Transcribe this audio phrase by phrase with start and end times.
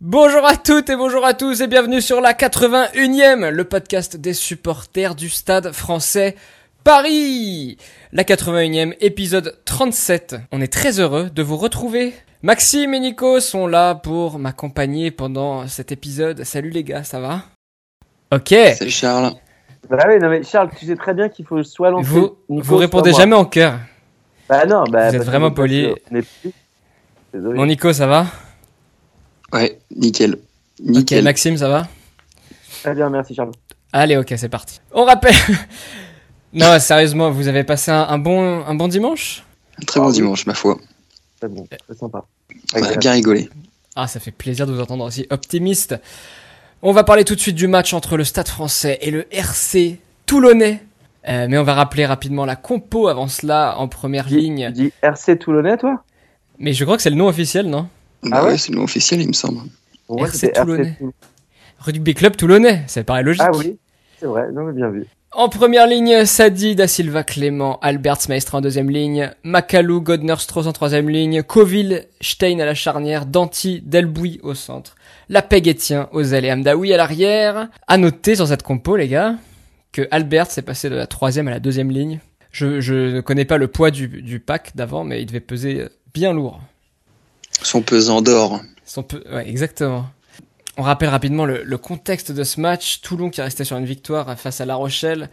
[0.00, 4.32] Bonjour à toutes et bonjour à tous et bienvenue sur la 81e, le podcast des
[4.32, 6.36] supporters du stade français
[6.84, 7.78] Paris.
[8.12, 10.36] La 81e épisode 37.
[10.52, 12.14] On est très heureux de vous retrouver.
[12.42, 16.44] Maxime et Nico sont là pour m'accompagner pendant cet épisode.
[16.44, 17.42] Salut les gars, ça va?
[18.30, 18.54] Ok.
[18.78, 19.34] Salut Charles.
[19.90, 22.08] Bah oui, non mais Charles, tu sais très bien qu'il faut soit lancer.
[22.08, 23.78] Vous, Nico, vous répondez jamais en cœur.
[24.48, 25.10] Bah non, bah.
[25.10, 25.88] Vous êtes vraiment poli.
[27.34, 28.26] Mon Nico, ça va?
[29.52, 30.34] Ouais, nickel.
[30.34, 30.38] Ok,
[30.80, 31.24] Nickel.
[31.24, 31.86] Maxime, ça va?
[32.82, 33.52] Très bien, merci Charles.
[33.92, 34.80] Allez, ok, c'est parti.
[34.92, 35.34] On rappelle.
[36.52, 39.44] non, sérieusement, vous avez passé un, un bon, un bon dimanche?
[39.80, 40.14] Un très bon Ah oui.
[40.14, 40.78] dimanche, ma foi.
[41.38, 42.24] Très bon, très sympa.
[42.72, 42.98] On a Agréable.
[43.00, 43.48] bien rigolé.
[43.96, 45.94] Ah, ça fait plaisir de vous entendre aussi optimiste.
[46.86, 49.98] On va parler tout de suite du match entre le Stade français et le RC
[50.26, 50.82] Toulonnais.
[51.26, 54.70] Euh, mais on va rappeler rapidement la compo avant cela en première Tu ligne.
[54.70, 56.04] dis RC Toulonnais, toi?
[56.58, 57.88] Mais je crois que c'est le nom officiel, non?
[58.22, 59.60] Bah ouais ouais, c'est le nom officiel, il me semble.
[60.10, 60.98] RC Toulonnais.
[61.78, 63.42] Rugby Club Toulonnais, ça paraît logique.
[63.42, 63.78] Ah oui,
[64.20, 65.06] c'est vrai, non mais bien vu.
[65.32, 70.66] En première ligne, Sadi, Da Silva, Clément, Albert Maestre en deuxième ligne, Makalou, Godner, Strauss
[70.66, 74.94] en troisième ligne, Coville, Stein à la charnière, Danti, Delbouy au centre,
[75.28, 77.68] Lapeg Etienne, Ozel et Amdaoui à l'arrière.
[77.86, 79.36] À noter sur cette compo, les gars,
[79.92, 82.20] que Albert s'est passé de la troisième à la deuxième ligne.
[82.52, 85.88] Je, je ne connais pas le poids du, du pack d'avant, mais il devait peser
[86.12, 86.60] bien lourd.
[87.62, 88.60] Son pesant d'or.
[88.84, 89.04] Son.
[89.32, 90.06] Ouais, exactement.
[90.76, 93.00] On rappelle rapidement le, le contexte de ce match.
[93.00, 95.30] Toulon qui restait sur une victoire face à La Rochelle,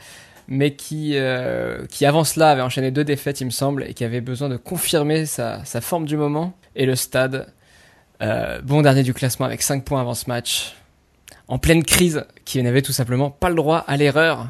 [0.47, 4.03] mais qui, euh, qui avant cela avait enchaîné deux défaites, il me semble, et qui
[4.03, 6.53] avait besoin de confirmer sa, sa forme du moment.
[6.75, 7.47] Et le stade,
[8.21, 10.75] euh, bon dernier du classement avec 5 points avant ce match,
[11.47, 14.47] en pleine crise, qui n'avait tout simplement pas le droit à l'erreur.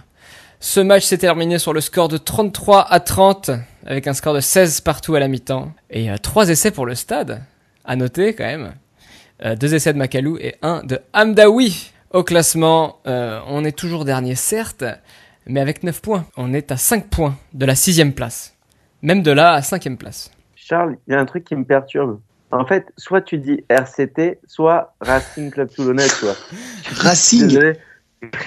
[0.60, 3.52] Ce match s'est terminé sur le score de 33 à 30,
[3.86, 7.42] avec un score de 16 partout à la mi-temps, et 3 essais pour le stade.
[7.84, 8.74] À noter quand même.
[9.44, 11.92] Euh, deux essais de Makalou et un de Hamdaoui.
[12.12, 14.84] Au classement, euh, on est toujours dernier certes,
[15.48, 16.26] mais avec 9 points.
[16.38, 18.56] On est à 5 points de la sixième place.
[19.02, 20.32] Même de là à cinquième place.
[20.56, 22.20] Charles, il y a un truc qui me perturbe.
[22.52, 26.36] En fait, soit tu dis RCT, soit Racing Club Toulonnais, tu vois.
[26.98, 27.74] Racing Désolé.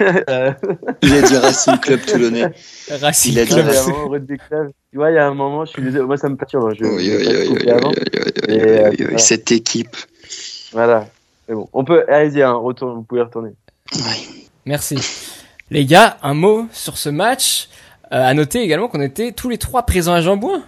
[0.00, 0.52] Euh,
[1.02, 2.52] J'ai dit Racing Club Toulonnais.
[3.00, 3.66] Racing Il a dit il Club.
[3.66, 4.38] a Racing.
[4.48, 4.70] club.
[4.92, 6.04] Tu vois, il y a un moment, je suis désolé.
[6.04, 6.68] Moi, ça me perturbe.
[6.70, 6.74] hein.
[6.78, 7.90] Je, Oui, oui, oui, te oui, couper avant.
[7.90, 9.18] oui, oui, oui, Et, oui, euh, oui, oui, voilà.
[9.18, 9.96] Cette équipe.
[10.72, 11.06] Voilà.
[11.48, 12.04] Mais bon, on peut.
[12.08, 13.50] Allez-y, hein, retourne, vous pouvez retourner.
[14.66, 14.96] Merci.
[15.70, 17.68] Les gars, un mot sur ce match.
[18.12, 20.62] Euh, à noter également qu'on était tous les trois présents à Jambouin.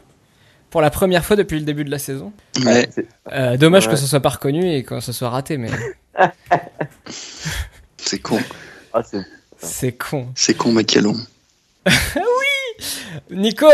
[0.70, 2.32] Pour la première fois depuis le début de la saison.
[2.64, 2.88] Ouais.
[3.32, 3.92] Euh, dommage Ouais.
[3.92, 5.70] que ce soit pas reconnu et que ce soit raté, mais
[7.96, 8.38] C'est con.
[8.92, 9.18] Ah, c'est
[9.58, 10.28] c'est con.
[10.34, 11.16] C'est con, Macalon.
[13.30, 13.66] Nico,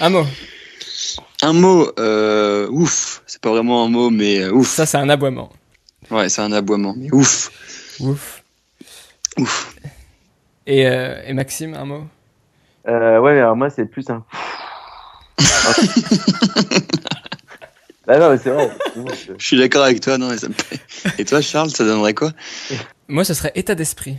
[0.00, 0.24] un mot.
[1.42, 3.22] Un mot, euh, ouf.
[3.26, 4.68] C'est pas vraiment un mot, mais euh, ouf.
[4.68, 5.50] Ça, c'est un aboiement.
[6.10, 7.50] Ouais, c'est un aboiement, mais ouf.
[8.00, 8.42] Ouf.
[9.38, 9.74] Ouf.
[10.66, 12.04] Et, euh, et Maxime, un mot?
[12.88, 14.24] Euh, ouais, mais alors moi, c'est plus un.
[18.06, 18.70] Bah non, mais c'est vrai.
[19.38, 20.78] je- suis d'accord avec toi, non, mais ça me plaît.
[21.18, 22.32] Et toi, Charles, ça donnerait quoi?
[23.08, 24.16] Moi, ce serait état d'esprit.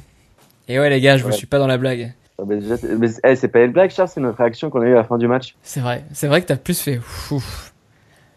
[0.67, 1.31] Et ouais, les gars, je Ouais.
[1.31, 2.13] suis pas dans la blague.
[2.39, 2.55] Ah, bah,
[2.99, 5.03] mais eh, c'est pas une blague, Charles, c'est notre réaction qu'on a eue à la
[5.03, 5.55] fin du match.
[5.63, 6.03] C'est vrai.
[6.13, 6.99] C'est vrai que t'as plus fait
[7.31, 7.73] ouf.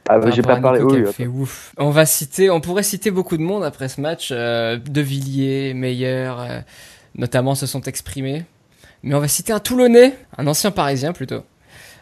[0.09, 0.81] Ah, bah, j'ai pas parlé.
[0.81, 1.73] Nico Oui, fait ouf.
[1.77, 4.31] On va citer, on pourrait citer beaucoup de monde après ce match.
[4.33, 6.61] Euh, de Villiers, Meyer, euh,
[7.15, 8.45] notamment se sont exprimés.
[9.05, 11.45] Mais on va citer un Toulonnais, un ancien Parisien plutôt.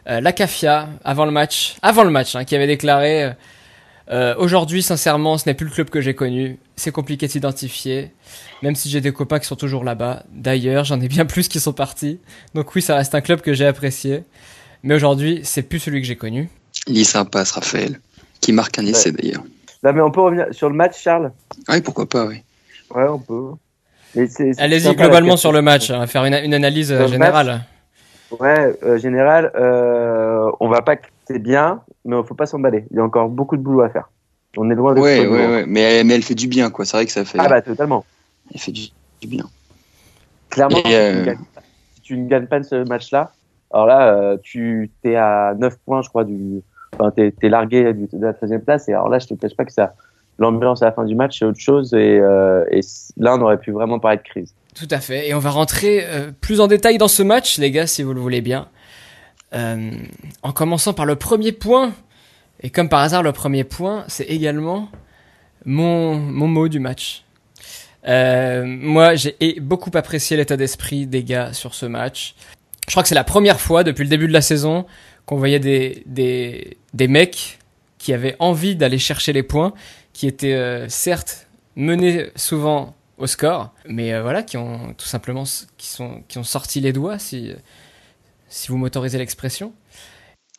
[0.09, 3.31] Euh, Lacafia, avant le match, avant le match, hein, qui avait déclaré euh,
[4.11, 6.59] euh, Aujourd'hui, sincèrement, ce n'est plus le club que j'ai connu.
[6.77, 8.13] C'est compliqué de s'identifier,
[8.63, 10.25] même si j'ai des copains qui sont toujours là-bas.
[10.33, 12.19] D'ailleurs, j'en ai bien plus qui sont partis.
[12.55, 14.25] Donc oui, ça reste un club que j'ai apprécié.
[14.83, 16.49] Mais aujourd'hui, c'est plus celui que j'ai connu.
[16.87, 18.01] Il est sympa, ce Raphaël.
[18.41, 19.45] Qui marque un essai, d'ailleurs.
[19.83, 21.33] Non, mais on peut revenir sur le match, Charles?
[21.69, 22.43] Ah Oui, pourquoi pas, oui.
[22.95, 23.53] Ouais, on peut.
[24.59, 27.65] Allez-y globalement la sur le match, hein, faire une, une analyse euh, le générale.
[28.31, 32.87] Ouais, euh, général, euh, on va pas que c'est bien, mais il faut pas s'emballer.
[32.91, 34.11] Il y a encore beaucoup de boulot à faire.
[34.57, 35.65] On est loin de Ouais, ouais, ouais.
[35.67, 36.85] Mais, elle- mais elle fait du bien, quoi.
[36.85, 37.39] C'est vrai que ça fait.
[37.41, 38.05] Ah bah totalement.
[38.53, 38.89] Elle fait du,
[39.21, 39.45] du bien.
[40.49, 41.39] Clairement, Et, si, tu euh, ne gagnes,
[41.95, 43.33] si tu ne gagnes pas ce match-là,
[43.73, 46.63] alors là, euh, tu t'es à 9 points, je crois, du.
[46.99, 48.89] Enfin, t'es es largué de la 13e place.
[48.89, 49.95] Et alors là, je te cache pas que ça.
[50.39, 51.95] L'ambiance à la fin du match, c'est autre chose.
[51.95, 52.81] Et, et
[53.17, 54.55] là, on aurait pu vraiment parler de crise.
[54.75, 55.29] Tout à fait.
[55.29, 58.13] Et on va rentrer euh, plus en détail dans ce match, les gars, si vous
[58.15, 58.69] le voulez bien.
[59.53, 59.91] Euh,
[60.43, 61.93] en commençant par le premier point.
[62.63, 64.89] Et comme par hasard, le premier point, c'est également
[65.65, 67.25] mon, mon mot du match.
[68.07, 72.35] Euh, moi, j'ai beaucoup apprécié l'état d'esprit des gars sur ce match.
[72.87, 74.87] Je crois que c'est la première fois depuis le début de la saison
[75.27, 77.59] qu'on voyait des, des, des mecs
[77.99, 79.75] qui avaient envie d'aller chercher les points,
[80.13, 81.47] qui étaient certes
[81.77, 85.45] menés souvent au score, mais euh, voilà, qui ont tout simplement
[85.77, 87.53] qui sont, qui ont sorti les doigts, si,
[88.49, 89.73] si vous m'autorisez l'expression.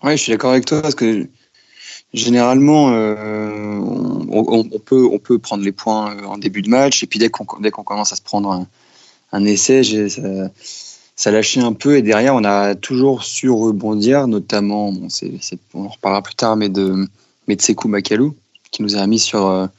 [0.04, 1.28] Ouais, je suis d'accord avec toi parce que
[2.13, 3.80] généralement, euh,
[4.30, 7.46] on, peut, on peut prendre les points en début de match et puis dès qu'on
[7.46, 8.68] qu'on commence à se prendre un,
[9.31, 10.22] un essai, ça,
[11.16, 15.31] ça lâchait un peu et derrière on a toujours su rebondir, notamment, bon, c'est
[15.74, 17.08] on en reparlera plus tard, mais de,
[17.48, 18.36] mais de Sekou Makalou
[18.69, 19.69] qui nous a mis sur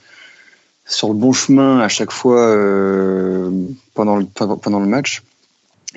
[0.95, 3.51] sur le bon chemin à chaque fois euh,
[3.95, 5.23] pendant, le, pendant le match.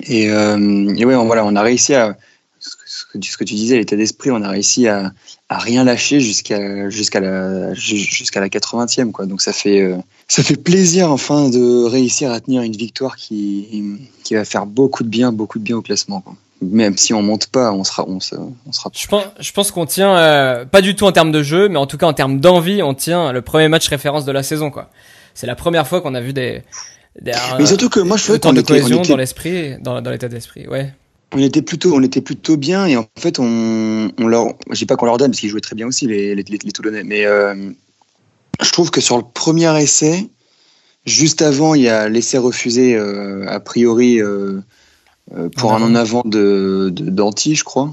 [0.06, 2.16] Et, euh, et ouais, on, voilà, on a réussi à,
[2.58, 5.12] ce que, ce que tu disais, l'état d'esprit, on a réussi à,
[5.48, 7.20] à rien lâcher jusqu'à la jusqu'à
[8.40, 9.26] la 80e quoi.
[9.26, 9.96] Donc ça fait euh,
[10.28, 15.04] ça fait plaisir enfin de réussir à tenir une victoire qui qui va faire beaucoup
[15.04, 16.24] de bien, beaucoup de bien au classement
[16.62, 18.90] même si on monte pas, on sera, on, on sera.
[18.94, 21.78] Je pense, je pense qu'on tient, euh, pas du tout en termes de jeu, mais
[21.78, 24.70] en tout cas en termes d'envie, on tient le premier match référence de la saison,
[24.70, 24.90] quoi.
[25.34, 26.62] C'est la première fois qu'on a vu des.
[27.20, 30.66] des mais surtout que moi je trouvais qu'on était, dans l'esprit, dans, dans l'état d'esprit,
[30.66, 30.92] ouais.
[31.34, 34.86] On était plutôt, on était plutôt bien et en fait on, on leur, je dis
[34.86, 37.26] pas qu'on leur donne parce qu'ils jouaient très bien aussi les, les, les, Toulonnais, mais
[37.26, 37.54] euh,
[38.62, 40.30] je trouve que sur le premier essai,
[41.04, 44.20] juste avant il y a l'essai refusé euh, a priori.
[45.34, 47.92] Euh, pour un en avant de, de Danti, je crois.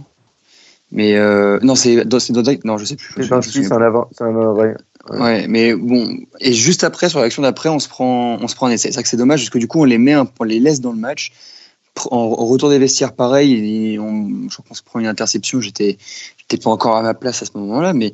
[0.92, 3.14] Mais euh, non, c'est non, je sais plus.
[3.18, 4.76] C'est Danti, c'est un avant, c'est un ouais.
[5.10, 5.48] ouais.
[5.48, 8.72] mais bon, et juste après, sur l'action d'après, on se prend, on se prend un
[8.72, 8.90] essai.
[8.90, 10.82] C'est vrai que c'est dommage parce que du coup, on les met, on les laisse
[10.82, 11.32] dans le match.
[12.10, 15.62] En, retour des vestiaires, pareil, on, je crois qu'on se prend une interception.
[15.62, 15.98] J'étais,
[16.38, 18.14] j'étais pas encore à ma place à ce moment-là, mais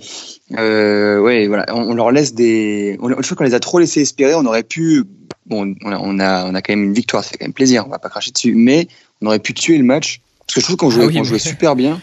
[0.58, 2.98] euh, ouais, voilà, on, leur laisse des.
[3.02, 4.36] On, je crois qu'on les a trop laissés espérer.
[4.36, 5.04] On aurait pu.
[5.46, 7.54] Bon, on a, on a, on a quand même une victoire, ça fait quand même
[7.54, 7.86] plaisir.
[7.88, 8.88] On va pas cracher dessus, mais
[9.22, 10.22] on aurait pu tuer le match.
[10.46, 12.02] Parce que je trouve qu'on jouait, ah jouait super bien.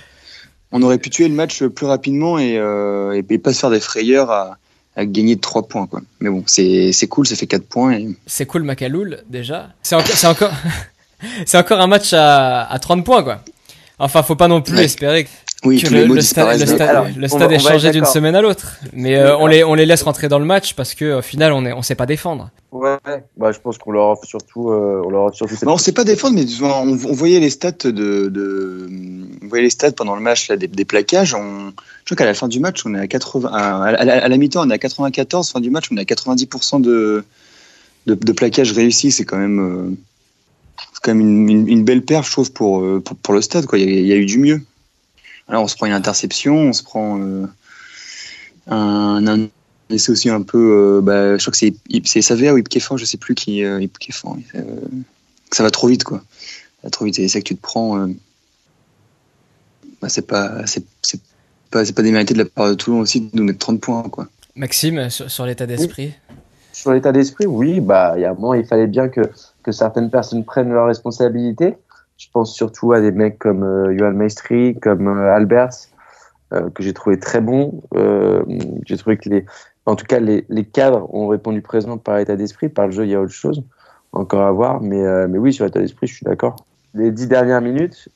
[0.73, 3.81] On aurait pu tuer le match plus rapidement et, euh, et pas se faire des
[3.81, 4.59] frayeurs à,
[4.97, 5.87] à gagner de 3 points.
[5.87, 6.01] Quoi.
[6.21, 7.93] Mais bon, c'est cool, ça fait 4 points.
[7.93, 8.09] Et...
[8.27, 9.69] C'est cool, Macaloul, déjà.
[11.47, 13.43] C'est encore un match à, à 30 points, quoi.
[13.99, 15.27] Enfin, faut pas non plus espérer
[15.67, 18.77] oui, que le, stade, le, stade, le stade est changé d'une semaine à l'autre.
[18.93, 21.63] Mais euh, on, les, on les laisse rentrer dans le match parce qu'au final, on
[21.63, 22.51] ne on sait pas défendre.
[22.73, 22.97] Ouais,
[23.37, 24.71] bah, je pense qu'on leur offre surtout.
[24.71, 27.51] Euh, on, leur offre surtout bah, on sait pas défendre, mais on, on, voyait les
[27.51, 27.91] stats de,
[28.29, 28.89] de,
[29.43, 31.35] on voyait les stats pendant le match là, des, des plaquages.
[31.35, 31.73] On,
[32.05, 34.67] je crois qu'à la fin du match, on est à 80, à, à, la, mi-temps,
[34.67, 35.51] on est à 94.
[35.51, 37.25] Fin du match, on est à 90% de,
[38.07, 39.11] de, de plaquages réussis.
[39.11, 39.97] C'est quand même, euh,
[40.93, 43.41] c'est quand même une, une, une, belle perf, je trouve, pour, euh, pour, pour le
[43.41, 43.67] stade.
[43.67, 43.79] Quoi.
[43.79, 44.61] Il, y a, il y a eu du mieux.
[45.49, 47.47] Alors, on se prend une interception, on se prend euh,
[48.69, 49.49] un, un
[49.91, 50.99] essai aussi un peu.
[50.99, 53.65] Euh, bah, je crois que c'est, c'est Savea ou Ipkefan, je sais plus qui.
[53.65, 54.63] Euh, Ipkefan, euh,
[55.53, 56.19] ça va trop vite, quoi.
[56.19, 57.17] Ça va trop vite.
[57.17, 57.99] C'est ça que tu te prends.
[57.99, 58.09] Euh,
[60.03, 60.67] bah, c'est pas.
[60.67, 61.21] C'est, c'est
[61.71, 64.03] pas, c'est pas démérité de la part de Toulon aussi de nous mettre 30 points,
[64.05, 64.29] quoi.
[64.55, 66.15] Maxime, sur, sur l'état d'esprit?
[66.31, 66.35] Oui.
[66.73, 67.81] Sur l'état d'esprit, oui.
[67.81, 69.21] Bah, il y a un moment, il fallait bien que,
[69.63, 71.75] que certaines personnes prennent leurs responsabilités.
[72.19, 75.71] Je pense surtout à des mecs comme euh, Johan Maestri, comme euh, Albers,
[76.53, 77.83] euh, que j'ai trouvé très bon.
[77.95, 78.43] Euh,
[78.87, 79.45] j'ai trouvé que les,
[79.85, 82.69] en tout cas, les, les, cadres ont répondu présent par l'état d'esprit.
[82.69, 83.63] Par le jeu, il y a autre chose
[84.13, 84.81] encore à voir.
[84.81, 86.57] Mais, mais oui, sur l'état d'esprit, je suis d'accord.
[86.95, 88.09] Les dix dernières minutes,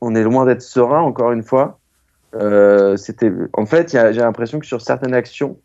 [0.00, 1.80] on est loin d'être serein, encore une fois.
[2.96, 5.58] c'était, en fait, j'ai l'impression que sur certaines actions,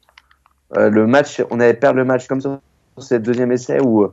[0.75, 2.59] le match, on avait perdu le match comme ça
[2.97, 4.07] sur ce deuxième essai où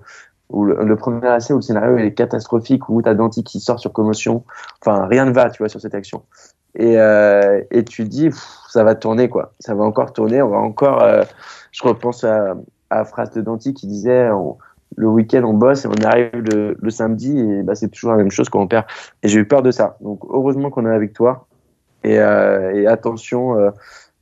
[0.50, 3.60] où le, le, premier essai où le scénario est catastrophique, où tu as Danti qui
[3.60, 4.44] sort sur commotion.
[4.80, 6.22] Enfin, rien ne va, tu vois, sur cette action.
[6.74, 8.30] Et, euh, et tu dis,
[8.68, 9.52] ça va tourner, quoi.
[9.60, 10.42] Ça va encore tourner.
[10.42, 11.02] On va encore.
[11.02, 11.24] Euh,
[11.72, 12.54] je repense à,
[12.90, 14.30] à la phrase de Danti qui disait
[14.96, 18.16] le week-end, on bosse et on arrive le, le samedi et bah, c'est toujours la
[18.16, 18.84] même chose quand on perd.
[19.22, 19.96] Et j'ai eu peur de ça.
[20.00, 21.46] Donc, heureusement qu'on a la victoire.
[22.04, 23.70] Et, euh, et attention, euh,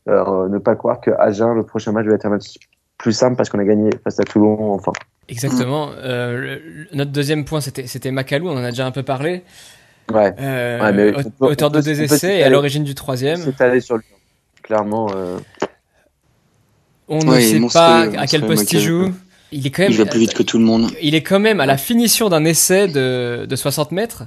[0.09, 2.54] euh, ne pas croire que Agen, le prochain match, va être un match
[2.99, 4.93] plus simple parce qu'on a gagné face à Toulon, enfin.
[5.28, 5.90] Exactement.
[5.97, 9.43] Euh, le, notre deuxième point, c'était, c'était Macalou, on en a déjà un peu parlé.
[10.12, 10.35] Ouais.
[10.38, 13.40] Euh, ouais mais peut, auteur de deux essais et à l'origine du troisième.
[13.43, 14.04] C'est allé sur lui.
[14.62, 15.09] Clairement.
[15.14, 15.38] Euh...
[17.09, 19.12] On ouais, ne sait pas à quel poste il joue.
[19.52, 19.93] Il est quand même.
[19.93, 20.90] Il va plus vite que tout le monde.
[21.00, 24.25] Il est quand même à la finition d'un essai de, de 60 mètres.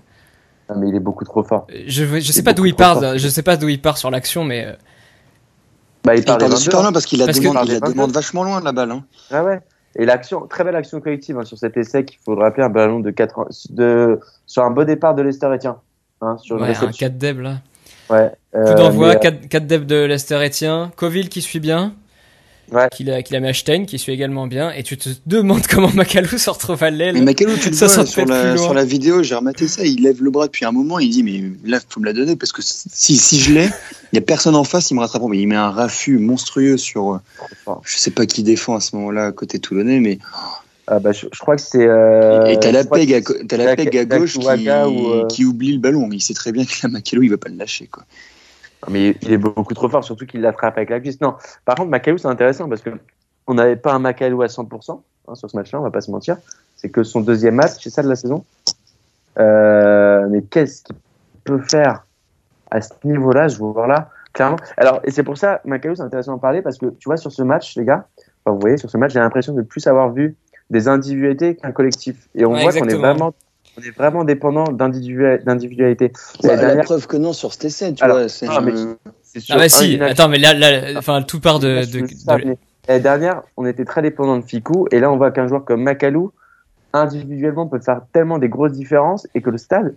[0.69, 1.67] Ah, mais il est beaucoup trop fort.
[1.87, 2.99] Je, je sais pas d'où il part.
[2.99, 3.17] Fort.
[3.17, 4.65] Je sais pas d'où il part sur l'action, mais.
[4.65, 4.73] euh,
[6.05, 7.65] Bah, il part, il part super loin parce qu'il la demande, que...
[7.65, 8.91] il la demande vachement loin de la balle.
[8.91, 9.05] Hein.
[9.31, 9.59] Ah ouais.
[9.97, 12.99] Et l'action, très belle action collective hein, sur cet essai qu'il faut rappeler un ballon
[12.99, 15.73] de 4 de sur un beau départ de Lester Etienne.
[16.21, 17.55] Hein, sur ouais, un 4 deb là.
[18.09, 18.31] Ouais.
[18.55, 20.89] Euh, Coup d'envoi, 4, 4 deb de Lester Etienne.
[20.95, 21.93] Coville qui suit bien.
[22.71, 22.87] Ouais.
[22.91, 25.67] qu'il a, qu'il a mis à Stein, qui suit également bien, et tu te demandes
[25.69, 27.15] comment Macalou se retrouve à l'aile.
[27.15, 30.23] Mais Macalou, tu le vois, sur, la, sur la vidéo, j'ai rematé ça, il lève
[30.23, 32.61] le bras depuis un moment, il dit, mais là, faut me la donner, parce que
[32.63, 33.69] si, si je l'ai,
[34.13, 35.23] il y a personne en face, il me rattrape.
[35.29, 37.19] Mais il met un raffut monstrueux sur,
[37.83, 40.19] je sais pas qui défend à ce moment-là, à côté Toulonnais, mais.
[40.89, 41.85] Ah bah, je, crois que c'est.
[41.85, 45.73] Euh, et t'as la peg à, as la peg à gauche qui, euh, qui, oublie
[45.73, 46.07] le ballon.
[46.13, 48.05] Il sait très bien que la Macalou, il va pas le lâcher, quoi.
[48.89, 51.19] Mais il est beaucoup trop fort, surtout qu'il l'attrape avec la cuisse.
[51.21, 52.91] Non, par contre, Macalou, c'est intéressant parce que
[53.47, 56.11] on n'avait pas un Macalou à 100% hein, sur ce match-là, on va pas se
[56.11, 56.37] mentir.
[56.75, 58.45] C'est que son deuxième match, c'est ça de la saison.
[59.39, 60.95] Euh, mais qu'est-ce qu'il
[61.43, 62.05] peut faire
[62.71, 64.57] à ce niveau-là Je vois là, clairement.
[64.77, 67.31] Alors, et c'est pour ça, Macalou, c'est intéressant d'en parler parce que tu vois, sur
[67.31, 68.07] ce match, les gars,
[68.45, 70.35] vous voyez, sur ce match, j'ai l'impression de plus avoir vu
[70.69, 72.27] des individualités qu'un collectif.
[72.35, 73.33] Et on voit qu'on est vraiment
[73.77, 76.11] on est vraiment dépendant d'individualité.
[76.43, 78.27] Bah, la preuve que non sur cet essai, tu vois.
[78.27, 78.73] C'est ah, mais,
[79.49, 81.81] ah bah si, attends, mais là, là enfin, tout part de.
[82.87, 85.83] L'année dernière, on était très dépendant de Ficou, et là, on voit qu'un joueur comme
[85.83, 86.31] Macalou,
[86.93, 89.95] individuellement, peut faire tellement des grosses différences, et que le stade,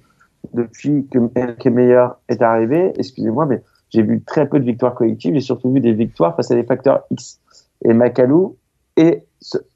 [0.55, 5.41] depuis que Meilleur est arrivé, excusez-moi, mais j'ai vu très peu de victoires collectives, j'ai
[5.41, 7.39] surtout vu des victoires face à des facteurs X.
[7.85, 8.57] Et Macalou
[8.97, 9.25] est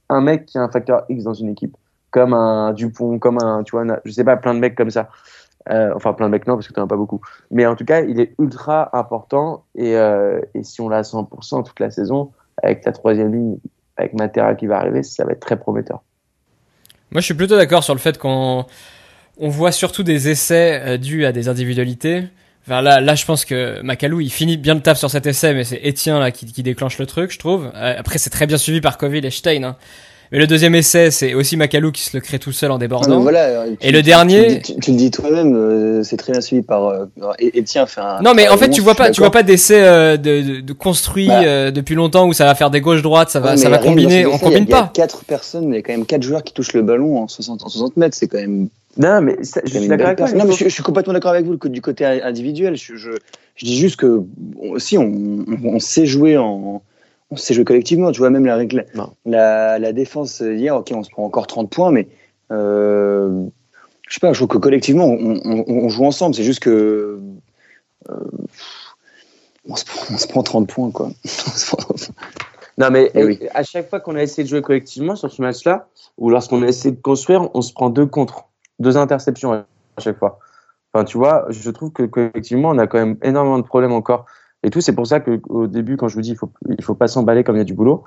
[0.08, 1.76] un mec qui a un facteur X dans une équipe
[2.14, 5.09] comme un Dupont, comme un, tu vois, je sais pas, plein de mecs comme ça.
[5.68, 7.21] Euh, enfin, plein de mecs, non, parce que tu n'en as pas beaucoup.
[7.50, 9.64] Mais en tout cas, il est ultra important.
[9.75, 12.30] Et, euh, si on l'a à 100% toute la saison,
[12.62, 13.56] avec la troisième ligne,
[13.97, 16.02] avec Matera qui va arriver, ça va être très prometteur.
[17.11, 18.64] Moi, je suis plutôt d'accord sur le fait qu'on
[19.38, 22.28] on voit surtout des essais euh, dus à des individualités.
[22.68, 25.64] Là, là, je pense que Macalou, il finit bien le taf sur cet essai, mais
[25.64, 27.73] c'est Etienne là qui, qui, déclenche le truc, je trouve.
[27.75, 29.64] après, c'est très bien suivi par Coville et Stein.
[29.64, 29.76] Hein.
[30.33, 33.21] Mais le deuxième essai, c'est aussi Macalou qui se le crée tout seul en débordant.
[33.21, 37.07] voilà, et le dernier, tu, le dis toi-même, euh, c'est très bien suivi par euh,
[37.40, 37.87] Etienne.
[37.97, 40.73] Un, non, mais en fait, tu vois pas, tu vois pas d'essai euh, de, de,
[40.73, 41.43] construit bah.
[41.45, 44.26] euh, depuis longtemps où ça va faire des gauches droites, ça va, ça va combiner.
[44.26, 44.90] On combine pas.
[44.95, 46.83] Il y a quatre personnes, il y a quand même quatre joueurs qui touchent le
[46.83, 48.69] ballon en 60, en 60 mètres, c'est quand même.
[48.97, 50.33] Non, mais je suis d'accord avec toi.
[50.33, 52.76] Non, mais je, suis complètement d'accord avec vous du côté individuel.
[52.76, 53.11] Je, je,
[53.57, 54.23] je dis juste que
[54.78, 56.83] si on, on sait jouer en
[57.31, 58.12] on s'est joué collectivement.
[58.12, 58.59] Tu vois, même la,
[59.25, 62.09] la, la, défense hier, ok, on se prend encore 30 points, mais
[62.52, 63.47] euh,
[64.09, 66.35] je sais pas, je trouve que collectivement, on, joue ensemble.
[66.35, 67.21] C'est juste que.
[68.11, 68.14] Euh,
[69.66, 71.11] on, se prend, on, se prend, 30 points, quoi.
[72.78, 75.88] non, mais eh à chaque fois qu'on a essayé de jouer collectivement sur ce match-là,
[76.19, 79.66] ou lorsqu'on a essayé de construire, on se prend deux contre, deux interceptions à
[79.99, 80.38] chaque fois.
[80.93, 84.26] Enfin, tu vois, je trouve que collectivement, on a quand même énormément de problèmes encore
[84.64, 84.80] et tout.
[84.80, 87.44] C'est pour ça qu'au début, quand je vous dis il faut, il faut pas s'emballer
[87.44, 88.02] comme il y a du boulot,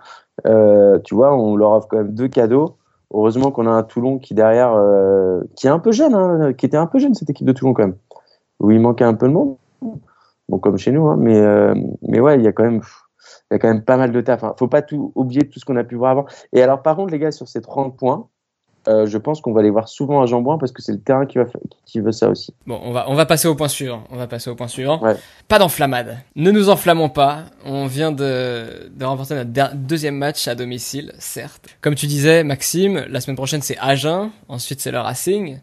[0.46, 2.76] euh, tu vois, on leur offre quand même deux cadeaux.
[3.14, 6.66] Heureusement qu'on a un Toulon qui derrière, euh, qui est un peu jeune, hein, qui
[6.66, 7.96] était un peu jeune cette équipe de Toulon quand même,
[8.60, 9.56] où il manquait un peu de monde.
[10.50, 12.82] Bon, comme chez nous, hein, mais euh, mais ouais, il y a quand même
[13.52, 14.44] y a quand même pas mal de taf.
[14.44, 14.56] Hein.
[14.58, 16.26] Faut pas tout oublier tout ce qu'on a pu voir avant.
[16.54, 18.28] Et alors, par contre, les gars, sur ces 30 points,
[18.88, 21.26] euh, je pense qu'on va les voir souvent à Jambouin parce que c'est le terrain
[21.26, 21.46] qui, va,
[21.86, 22.54] qui veut ça aussi.
[22.66, 24.04] Bon, on va, on va passer au point suivant.
[24.12, 25.02] On va passer au point suivant.
[25.48, 26.18] Pas d'enflammade.
[26.36, 27.46] Ne nous enflammons pas.
[27.66, 31.68] On vient de, de remporter notre deuxième match à domicile, certes.
[31.82, 35.60] Comme tu disais, Maxime, la semaine prochaine c'est Agen, ensuite c'est le Racing.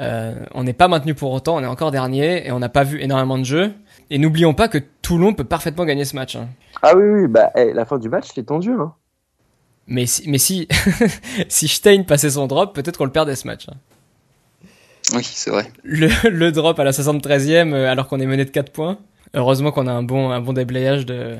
[0.00, 2.84] Euh, on n'est pas maintenu pour autant, on est encore dernier et on n'a pas
[2.84, 3.72] vu énormément de jeux.
[4.10, 6.36] Et n'oublions pas que Toulon peut parfaitement gagner ce match.
[6.36, 6.48] Hein.
[6.82, 8.72] Ah oui, oui, bah, eh, la fin du match c'est tendu.
[8.72, 8.92] Hein.
[9.88, 10.68] Mais si, mais si,
[11.48, 13.66] si Stein passait son drop, peut-être qu'on le perdait ce match.
[13.68, 13.76] Hein.
[15.14, 15.72] Oui, c'est vrai.
[15.82, 18.98] Le, le, drop à la 73e, euh, alors qu'on est mené de 4 points.
[19.34, 21.36] Heureusement qu'on a un bon, un bon déblayage de,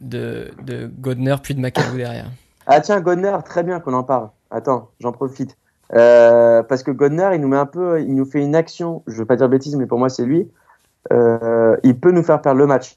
[0.00, 2.30] de, de Godner puis de Macalou derrière.
[2.66, 4.30] Ah tiens, Godner, très bien qu'on en parle.
[4.50, 5.56] Attends, j'en profite.
[5.94, 9.16] Euh, parce que Godner, il nous met un peu, il nous fait une action, je
[9.16, 10.50] veux pas dire bêtise, mais pour moi c'est lui.
[11.12, 12.96] Euh, il peut nous faire perdre le match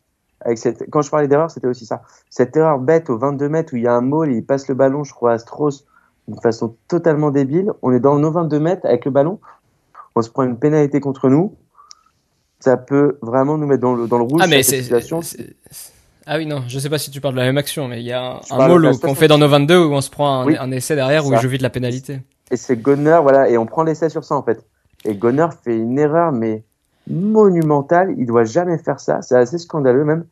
[0.55, 2.01] cette, quand je parlais d'erreur, c'était aussi ça.
[2.29, 4.67] Cette erreur bête au 22 mètres où il y a un maul et il passe
[4.67, 5.85] le ballon, je crois, à Strauss
[6.27, 7.71] d'une façon totalement débile.
[7.81, 9.39] On est dans nos 22 mètres avec le ballon.
[10.15, 11.55] On se prend une pénalité contre nous.
[12.59, 14.41] Ça peut vraiment nous mettre dans le, dans le rouge.
[14.43, 14.83] Ah, mais c'est.
[16.29, 18.05] Ah oui, non, je sais pas si tu parles de la même action, mais il
[18.05, 20.95] y a un, maul qu'on fait dans nos 22 où on se prend un, essai
[20.95, 22.19] derrière où je vis de la pénalité.
[22.51, 24.65] Et c'est Gonner, voilà, et on prend l'essai sur ça en fait.
[25.05, 26.65] Et Gonner fait une erreur, mais
[27.09, 28.13] monumental.
[28.17, 29.21] Il doit jamais faire ça.
[29.21, 30.25] C'est assez scandaleux même.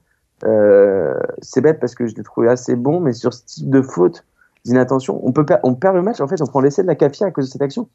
[0.43, 3.81] Euh, c'est bête parce que je l'ai trouvé assez bon, mais sur ce type de
[3.81, 4.25] faute,
[4.65, 6.19] d'inattention, on peut on perd le match.
[6.19, 7.87] En fait, on prend l'essai de la Cafia à cause de cette action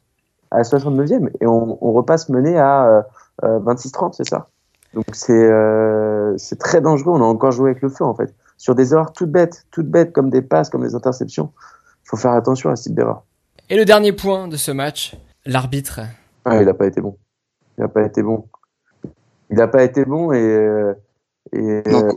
[0.49, 3.07] à la 69e et on, repasse mené à
[3.41, 4.49] 26-30, euh, c'est ça.
[4.93, 7.13] Donc c'est euh, c'est très dangereux.
[7.13, 8.33] On a encore joué avec le feu en fait.
[8.57, 11.51] Sur des erreurs toutes bêtes, toutes bêtes comme des passes, comme des interceptions,
[12.03, 13.23] il faut faire attention à ce type d'erreur.
[13.69, 16.01] Et le dernier point de ce match, l'arbitre.
[16.43, 17.17] Ah, il n'a pas été bon.
[17.77, 18.45] Il n'a pas été bon
[19.51, 20.93] il n'a pas été bon et, euh,
[21.53, 22.11] et euh,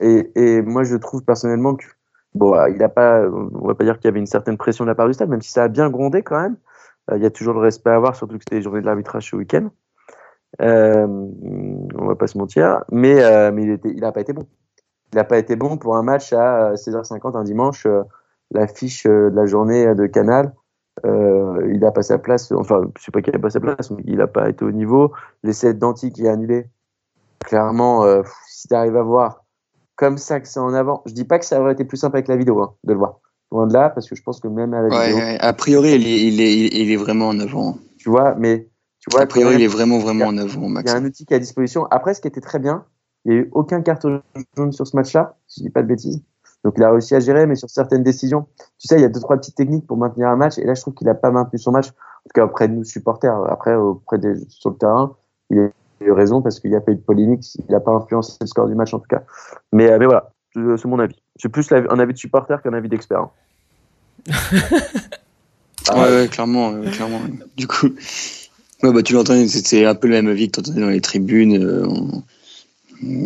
[0.00, 1.86] Et, et moi, je trouve personnellement que
[2.34, 4.84] bon, euh, il a pas, on va pas dire qu'il y avait une certaine pression
[4.84, 6.56] de la part du stade, même si ça a bien grondé quand même.
[7.14, 9.30] Il y a toujours le respect à avoir, surtout que c'était les journées de l'arbitrage
[9.30, 9.70] ce week-end.
[10.60, 14.32] Euh, on va pas se mentir, mais, euh, mais il, était, il a pas été
[14.32, 14.46] bon.
[15.12, 17.86] Il a pas été bon pour un match à 16h50 un dimanche,
[18.50, 20.52] l'affiche de la journée de Canal.
[21.04, 24.02] Il a pas sa place, enfin, je sais pas qu'il a pas sa place, mais
[24.04, 25.12] il a pas été au niveau.
[25.44, 26.66] L'essai d'Anti qui est annulé.
[27.44, 29.44] Clairement, euh, si tu arrives à voir
[29.96, 32.16] comme ça que c'est en avant, je dis pas que ça aurait été plus simple
[32.16, 33.20] avec la vidéo hein, de le voir.
[33.52, 35.52] Loin de là, parce que je pense que même à la Ouais, vidéo, ouais, a
[35.52, 37.78] priori, il est, il, est, il est vraiment en avant.
[37.98, 40.90] tu vois, mais tu vois, a priori, il est vraiment, vraiment en avant, il Max.
[40.90, 41.86] y a un outil qui est à disposition.
[41.90, 42.84] Après, ce qui était très bien,
[43.24, 44.20] il n'y a eu aucun carton
[44.56, 46.22] jaune sur ce match-là, si je dis pas de bêtises.
[46.64, 48.46] Donc il a réussi à gérer, mais sur certaines décisions,
[48.78, 50.58] tu sais, il y a deux trois petites techniques pour maintenir un match.
[50.58, 51.88] Et là, je trouve qu'il a pas maintenu son match.
[51.90, 53.38] En tout cas auprès de nous supporters.
[53.48, 55.14] Après, auprès des sur le terrain,
[55.50, 55.68] il a
[56.04, 57.44] eu raison parce qu'il n'y a pas eu de polémique.
[57.68, 59.22] Il n'a pas influencé le score du match en tout cas.
[59.72, 61.16] Mais, euh, mais voilà, c'est c'est mon avis.
[61.36, 63.20] C'est plus un avis de supporter qu'un avis d'expert.
[63.20, 63.30] hein.
[65.94, 67.20] Ouais, ouais, clairement, euh, clairement.
[67.56, 67.86] Du coup,
[68.82, 71.00] ouais, bah, tu l'entends, c'était un peu le même avis que tu entendais dans les
[71.00, 71.62] tribunes.
[71.62, 72.22] euh, on-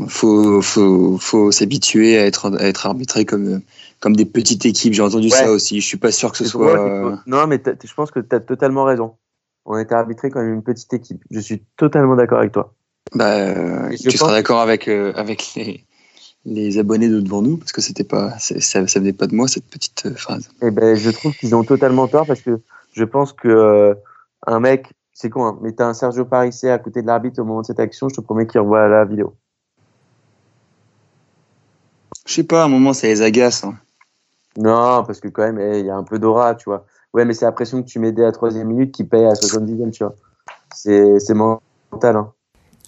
[0.08, 3.58] faut, faut, faut s'habituer à être, à être arbitré comme, euh,
[4.00, 4.92] comme des petites équipes.
[4.92, 5.36] J'ai entendu Ouais.
[5.36, 5.80] ça aussi.
[5.80, 6.78] Je suis pas sûr que ce soit.
[6.78, 9.14] euh, Non, mais je pense que tu as totalement raison.
[9.66, 11.22] On été arbitré comme une petite équipe.
[11.30, 12.74] Je suis totalement d'accord avec toi.
[13.14, 15.86] bah, Et tu seras d'accord avec, euh, avec les,
[16.44, 19.46] les abonnés de devant nous parce que c'était pas, ça, ça venait pas de moi
[19.48, 20.48] cette petite euh, phrase.
[20.62, 22.60] Eh ben, je trouve qu'ils ont totalement tort parce que
[22.92, 23.94] je pense que euh,
[24.46, 27.44] un mec, c'est con, hein, mais t'as un Sergio Parissé à côté de l'arbitre au
[27.44, 29.36] moment de cette action, je te promets qu'il revoit la vidéo.
[32.26, 33.64] Je sais pas, à un moment, ça les agace.
[33.64, 33.74] hein.
[34.56, 36.86] Non, parce que quand même, eh, il y a un peu d'aura, tu vois.
[37.14, 39.32] Ouais, mais c'est la pression que tu mets dès la troisième minute qui paye à
[39.32, 40.14] 70e, tu vois.
[40.74, 41.60] C'est c'est mental.
[42.16, 42.32] Hein.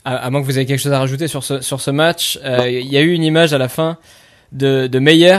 [0.04, 2.38] À, à moins que vous ayez quelque chose à rajouter sur ce, sur ce match,
[2.44, 3.98] euh, il y a eu une image à la fin
[4.52, 5.38] de, de Meyer,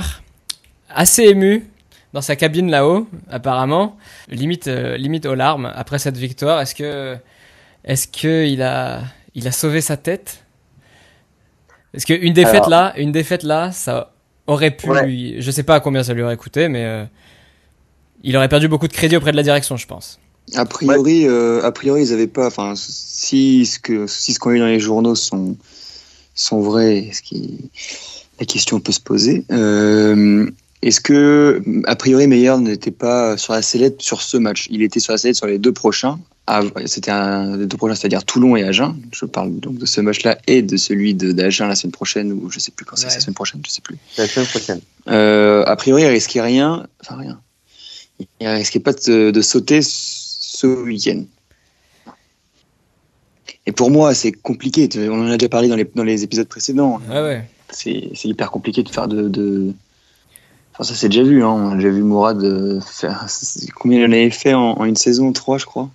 [0.90, 1.66] assez ému,
[2.14, 3.98] dans sa cabine là-haut, apparemment,
[4.30, 6.62] limite, euh, limite aux larmes après cette victoire.
[6.62, 7.18] Est-ce que,
[7.86, 9.02] est-ce que il a,
[9.36, 10.44] il a sauvé sa tête?
[11.94, 14.12] Est-ce qu'une défaite Alors- là, une défaite là, ça
[14.48, 15.06] aurait pu, Ouais.
[15.06, 17.06] lui, je sais pas à combien ça lui aurait coûté, mais euh,
[18.24, 20.20] il aurait perdu beaucoup de crédit auprès de la direction, je pense.
[20.56, 22.48] A priori, euh, a priori, ils avaient pas.
[22.48, 25.56] Enfin, si ce que si ce qu'on a eu dans les journaux sont
[26.36, 27.70] sont vrais, ce qui
[28.40, 29.46] la question peut se poser.
[29.52, 30.50] Euh,
[30.82, 34.68] Est-ce que a priori Meyer n'était pas sur la sellette sur ce match?
[34.70, 36.20] Il était sur la sellette sur les deux prochains.
[36.46, 38.98] Ah, C'était un les deux prochains, c'est-à-dire Toulon et Agen.
[39.14, 42.50] Je parle donc de ce match-là et de celui de d'Agen la semaine prochaine ou
[42.50, 43.98] je sais plus quand c'est la semaine prochaine, je sais plus.
[44.18, 44.82] La semaine prochaine.
[45.08, 46.86] Euh, a priori, il risquait rien.
[47.02, 47.40] Enfin, rien.
[48.40, 51.24] Il risquait pas de, de sauter ce week-end.
[53.66, 54.90] Et pour moi, c'est compliqué.
[55.10, 57.00] On en a déjà parlé dans les, dans les épisodes précédents.
[57.10, 57.48] Ouais.
[57.70, 59.30] C'est c'est hyper compliqué de faire de.
[59.30, 59.74] de...
[60.74, 61.44] Enfin, ça, c'est déjà vu.
[61.44, 61.50] Hein.
[61.50, 63.26] On a déjà vu Mourad euh, faire.
[63.76, 65.32] Combien il en avait fait en, en une saison?
[65.32, 65.90] Trois, je crois.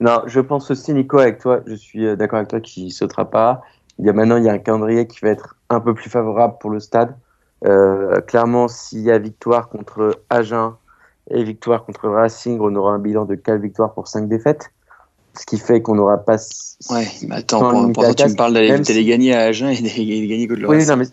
[0.00, 2.90] Non, je pense aussi, Nico, avec toi, je suis euh, d'accord avec toi qu'il ne
[2.90, 3.62] sautera pas.
[3.98, 6.08] Il y a maintenant, il y a un calendrier qui va être un peu plus
[6.08, 7.16] favorable pour le stade.
[7.64, 10.74] Euh, clairement, s'il y a victoire contre Agen
[11.30, 14.70] et victoire contre Racing, on aura un bilan de 4 victoires pour 5 défaites.
[15.38, 16.36] Ce qui fait qu'on n'aura pas.
[16.90, 20.26] Ouais, mais attends, à ça, tu me parles d'aller si- gagner à Agen et d'aller
[20.26, 20.90] gagner contre le Oui, Racing.
[20.90, 21.04] non, mais,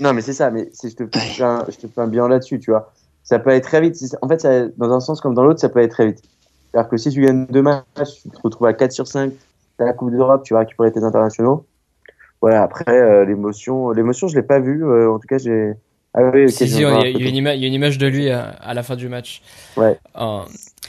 [0.00, 0.50] non, mais c'est ça.
[0.50, 2.92] Mais c'est- je, te fais un, je te fais un bilan là-dessus, tu vois.
[3.24, 3.96] Ça peut aller très vite.
[3.96, 6.22] Si- En fait, ça- dans un sens comme dans l'autre, ça peut aller très vite.
[6.70, 9.82] C'est-à-dire que si tu gagnes deux matchs, tu te retrouves à 4 sur 5, tu
[9.82, 11.66] as la Coupe d'Europe, tu vas récupérer tes internationaux.
[12.40, 14.84] Voilà, après, euh, l'émotion, l'émotion, je l'ai pas vue.
[14.84, 15.72] euh, en tout cas, j'ai.
[16.14, 18.06] Ah oui, Si, si, il y, a une ima- il y a une image de
[18.06, 19.42] lui à, à la fin du match.
[19.76, 19.98] Ouais.
[20.14, 20.44] En-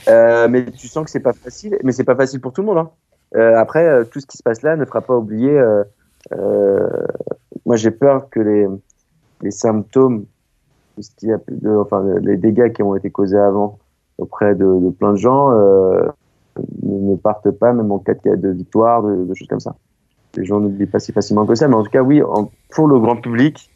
[0.08, 2.66] Euh, mais tu sens que c'est pas facile, mais c'est pas facile pour tout le
[2.68, 2.78] monde.
[2.78, 2.90] Hein.
[3.34, 5.50] Euh, après, euh, tout ce qui se passe là ne fera pas oublier.
[5.50, 5.82] euh,
[6.32, 6.88] euh,
[7.64, 8.66] moi, j'ai peur que les,
[9.42, 10.26] les symptômes,
[11.00, 13.78] ce qu'il y a de, enfin, les dégâts qui ont été causés avant
[14.18, 16.06] auprès de, de plein de gens euh,
[16.84, 19.74] ne, partent pas, même en cas de, de victoire, de, de choses comme ça.
[20.36, 22.86] Les gens n'oublient pas si facilement que ça, mais en tout cas, oui, en- pour
[22.86, 23.70] le grand public,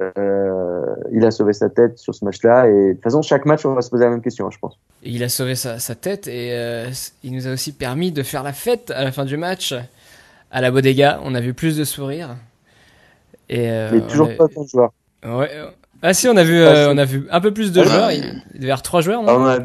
[0.00, 2.68] euh, il a sauvé sa tête sur ce match-là.
[2.68, 4.58] Et de toute façon, chaque match, on va se poser la même question, hein, je
[4.58, 4.78] pense.
[5.02, 6.88] Et il a sauvé sa, sa tête et euh,
[7.24, 9.74] il nous a aussi permis de faire la fête à la fin du match
[10.50, 11.20] à la Bodega.
[11.24, 12.36] On a vu plus de sourires.
[13.48, 14.92] Et euh, Mais toujours a- pas autant de joueurs.
[15.24, 15.50] Ouais.
[16.02, 17.86] Ah si, on a vu, Ah, euh, on a vu un peu plus de Ouais.
[17.86, 18.12] joueurs.
[18.12, 19.58] Il il devait y avoir trois joueurs, Ah, non on, en a,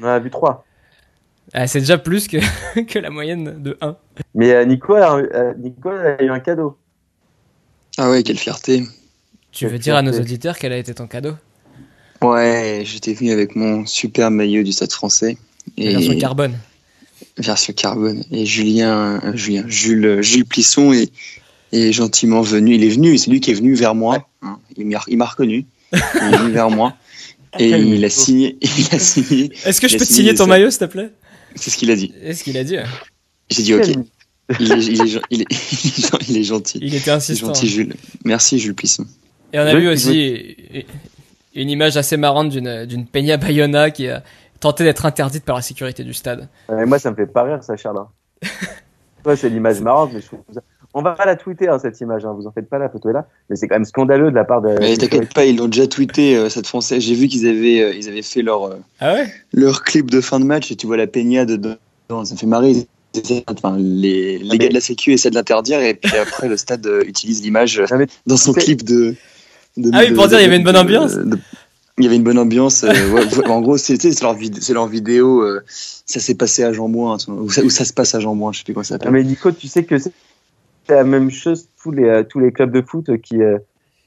[0.00, 0.64] on en a vu trois.
[1.52, 2.38] Ah, C'est déjà plus que,
[2.82, 3.96] que la moyenne de 1.
[4.34, 6.76] Mais euh, Nico, a, euh, Nico a eu un cadeau.
[7.98, 8.82] Ah ouais, quelle fierté.
[9.56, 11.32] Tu veux dire à nos auditeurs quel a été ton cadeau?
[12.22, 15.36] Ouais, j'étais venu avec mon super maillot du Stade français.
[15.76, 16.58] Version carbone.
[17.38, 18.24] version carbone.
[18.30, 21.10] Et Julien, euh, Julien, Jules, Jules Plisson et
[21.72, 22.74] est gentiment venu.
[22.74, 24.28] Il est venu, c'est lui qui est venu vers moi.
[24.42, 24.58] Hein.
[24.76, 25.66] Il m'a reconnu.
[25.92, 26.94] Il est venu vers moi.
[27.58, 28.58] Et il a signé.
[28.60, 29.50] Il a signé.
[29.64, 30.48] Est-ce que je peux te signer ton ça.
[30.48, 31.10] maillot, s'il te plaît?
[31.54, 32.12] C'est ce qu'il a dit.
[32.22, 32.76] Est-ce qu'il a dit
[33.50, 33.88] J'ai dit ok.
[34.60, 36.78] Il est, il est, il est, il est gen- il est gentil.
[36.80, 37.46] Il était C'est insistant.
[37.48, 37.94] gentil, Jules.
[38.24, 39.06] Merci, Jules Plisson.
[39.56, 40.86] Et on a Je- vu je- aussi
[41.54, 44.22] une image assez marrante d'une d'une Peña Bayona qui a
[44.60, 46.46] tenté d'être interdite par la sécurité du stade.
[46.68, 47.98] Moi, ça me fait pas rire, ça, Charles.
[47.98, 48.48] hein.
[49.24, 50.60] Ouais, c'est l'image marrante, mais je trouve ça.
[50.92, 52.24] On va pas la tweeter, hein, cette image.
[52.26, 52.34] Hein.
[52.38, 53.26] Vous en faites pas, la photo est là.
[53.48, 54.76] Mais c'est quand même scandaleux de la part de.
[54.78, 57.02] Mais t'inquiète pas, ils l'ont déjà tweeté, euh, cette française.
[57.02, 59.26] J'ai vu qu'ils avaient, euh, ils avaient fait leur, euh, Ah ouais?
[59.54, 61.76] leur clip de fin de match et tu vois la Peña dedans.
[62.24, 62.86] Ça me fait marrer.
[63.48, 66.86] Enfin, les, les gars de la Sécu essaient de l'interdire et puis après le stade
[66.86, 69.14] euh, utilise l'image euh, mais dans son clip de.
[69.76, 71.14] De- Ah oui, pour de- dire, il y avait une bonne ambiance.
[71.16, 71.38] de-
[71.98, 72.84] Il y avait une bonne ambiance.
[72.84, 75.42] euh, ouais, en gros, c'est leur, vid- c'est leur vidéo.
[75.42, 78.58] euh, ça s'est passé à Jean Bouin, ou ça, se passe à Jean Bouin, je
[78.58, 79.10] sais plus comment ça s'appelle.
[79.12, 80.12] mais Nico, tu sais que c'est
[80.88, 83.58] la même chose tous les, euh, tous les clubs de foot qui, euh,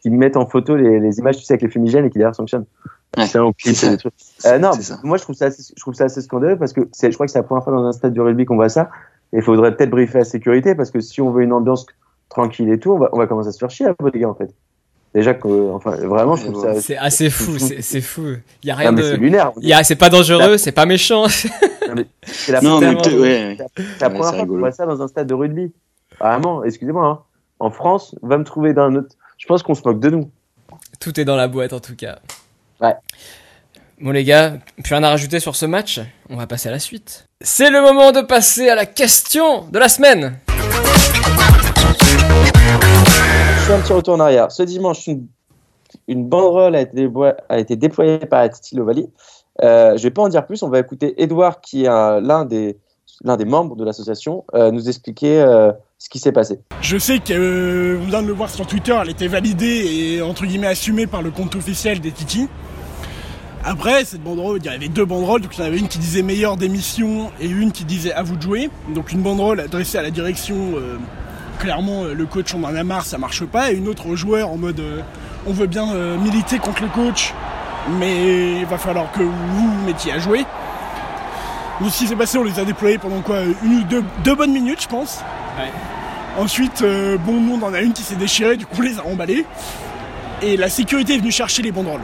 [0.02, 2.36] qui mettent en photo les, les images, tu sais, avec les fumigènes et qui derrière
[2.36, 2.66] sanctionnent.
[3.18, 3.26] Ouais,
[3.76, 3.88] C'est.
[4.46, 4.70] Euh, non,
[5.04, 7.26] moi je trouve ça, assez, je trouve ça assez scandaleux parce que c'est, je crois
[7.26, 8.92] que c'est la première fois dans un stade du rugby qu'on voit ça.
[9.34, 11.86] Et il faudrait peut-être briefer la sécurité parce que si on veut une ambiance
[12.30, 14.30] tranquille et tout, on va, on va commencer à se faire chier, hein, les gars,
[14.30, 14.52] en fait.
[15.14, 16.82] Déjà que, enfin, vraiment, je trouve Ouais, ça.
[16.82, 18.36] C'est assez fou, c'est fou.
[18.64, 19.18] Il y a rien Non, mais c'est de.
[19.18, 19.52] lunaire.
[19.62, 21.28] il y a- C'est pas dangereux, c'est pas méchant.
[21.28, 23.58] C'est la, Non, mais ouais, ouais.
[23.76, 25.72] c'est la Ouais, première c'est fois qu'on voit ça dans un stade de rugby.
[26.20, 27.06] Vraiment, excusez-moi.
[27.08, 27.20] hein.
[27.60, 29.16] En France, va me trouver dans un autre.
[29.40, 30.30] Je pense qu'on se moque de nous.
[31.00, 32.20] Tout est dans la boîte en tout cas.
[32.80, 32.94] Ouais.
[34.02, 36.00] Bon les gars, plus rien à rajouter sur ce match.
[36.30, 37.26] On va passer à la suite.
[37.42, 40.38] C'est le moment de passer à la question de la semaine.
[43.70, 44.52] Je fais un petit retour en arrière.
[44.52, 45.28] Ce dimanche, une,
[46.08, 49.08] une banderole a été, dévo- a été déployée par Titi Lovali.
[49.62, 50.64] Euh, je vais pas en dire plus.
[50.64, 52.80] On va écouter Edouard, qui est un- l'un des,
[53.46, 56.62] membres de l'association, euh, nous expliquer euh, ce qui s'est passé.
[56.82, 60.48] Je sais que vous venez de le voir sur Twitter, elle était validée et entre
[60.48, 62.48] guillemets assumée par le compte officiel des Titi.
[63.64, 66.00] Après, cette banderole, il y avait deux banderoles, donc il y en avait une qui
[66.00, 68.72] disait meilleure d'émission et une qui disait à vous de jouer.
[68.96, 70.56] Donc une banderole adressée à la direction,
[71.60, 74.16] clairement euh, le coach on en a marre, ça marche pas, et une autre aux
[74.16, 75.02] joueurs en mode euh,
[75.46, 77.34] on veut bien euh, militer contre le coach,
[78.00, 80.46] mais il va falloir que vous vous mettiez à jouer.
[81.80, 84.36] Donc ce qui s'est passé, on les a déployés pendant quoi Une ou deux, deux
[84.36, 85.22] bonnes minutes, je pense.
[86.38, 89.00] Ensuite, euh, bon, nous, on en a une qui s'est déchirée, du coup, on les
[89.00, 89.46] a emballés.
[90.42, 92.02] Et la sécurité est venue chercher les banderoles.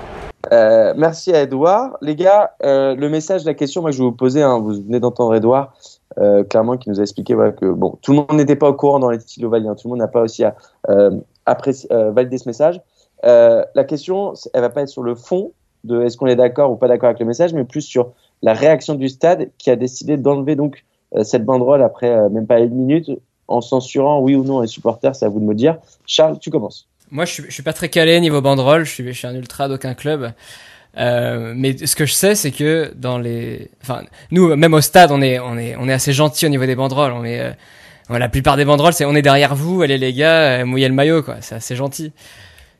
[0.51, 1.97] Euh, merci à Edouard.
[2.01, 4.99] Les gars, euh, le message, la question, moi je vais vous poser, hein, vous venez
[4.99, 5.73] d'entendre Edouard,
[6.17, 8.99] euh, clairement, qui nous a expliqué que bon, tout le monde n'était pas au courant
[8.99, 10.55] dans les Titi Lovali, hein, tout le monde n'a pas aussi à,
[10.89, 11.11] euh,
[11.47, 12.81] euh, ce message.
[13.23, 15.51] La question, elle va pas être sur le fond
[15.83, 18.53] de est-ce qu'on est d'accord ou pas d'accord avec le message, mais plus sur la
[18.53, 20.83] réaction du stade qui a décidé d'enlever donc
[21.21, 23.11] cette banderole après même pas une minute
[23.47, 25.77] en censurant oui ou non les supporters, c'est à vous de me dire.
[26.05, 26.87] Charles, tu commences.
[27.11, 28.83] Moi, je suis, suis pas très calé niveau banderole.
[28.83, 30.31] Je suis, je suis un ultra d'aucun club.
[30.97, 35.11] Euh, mais ce que je sais, c'est que dans les, enfin, nous, même au stade,
[35.11, 37.11] on est, on est, on est assez gentil au niveau des banderoles.
[37.11, 37.51] On est, euh,
[38.09, 40.87] ouais, la plupart des banderoles, c'est on est derrière vous, allez les gars, euh, mouillez
[40.87, 41.35] le maillot, quoi.
[41.41, 42.13] C'est assez gentil.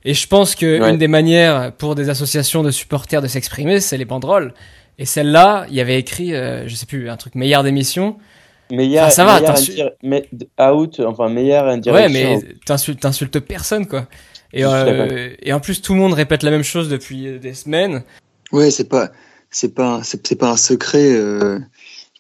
[0.06, 0.90] Et je pense que Ouais.
[0.92, 4.54] une des manières pour des associations de supporters de s'exprimer, c'est les banderoles.
[4.98, 8.18] Et celle-là, il y avait écrit, euh, je sais plus, un truc meilleur d'émission.
[8.72, 12.10] Meilleur, Enfin, ça va, meilleur indir- mais- out, enfin meilleur Ouais, indirection.
[12.14, 14.08] mais t'insultes, t'insultes personne, quoi.
[14.54, 17.54] Et, euh, et en plus, tout le monde répète la même chose depuis euh, des
[17.54, 18.04] semaines.
[18.52, 19.12] Ouais, c'est pas,
[19.52, 21.60] c'est pas, c'est c'est pas un secret euh,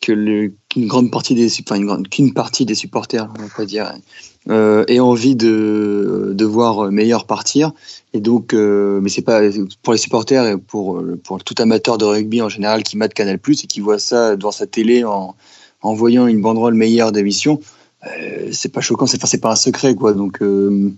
[0.02, 3.66] que le, qu'une grande partie des, enfin une grande, qu'une partie des supporters, on va
[3.66, 3.94] dire,
[4.50, 7.72] euh, ait envie de, de voir meilleur partir.
[8.14, 9.42] Et donc, euh, mais c'est pas
[9.84, 13.40] pour les supporters et pour pour tout amateur de rugby en général qui mate Canal
[13.40, 15.36] Plus et qui voit ça devant sa télé en,
[15.82, 17.60] en voyant une banderole meilleure d'émission,
[18.06, 20.14] euh, c'est pas choquant, c'est, enfin, c'est pas un secret quoi.
[20.14, 20.92] Donc euh,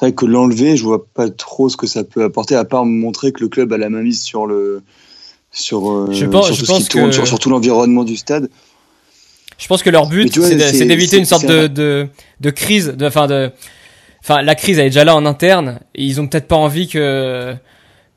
[0.00, 2.86] c'est vrai que l'enlever, je vois pas trop ce que ça peut apporter, à part
[2.86, 4.82] montrer que le club a la main mise sur le
[5.52, 8.04] sur, euh, Je pense- sur je tout ce qui tourne, que- sur, sur tout l'environnement
[8.04, 8.48] du stade.
[9.58, 12.08] Je pense que leur but, c'est d'éviter une sorte de, de,
[12.40, 13.50] de crise, de, enfin de,
[14.22, 16.88] enfin la crise elle est déjà là en interne et ils ont peut-être pas envie
[16.88, 17.54] que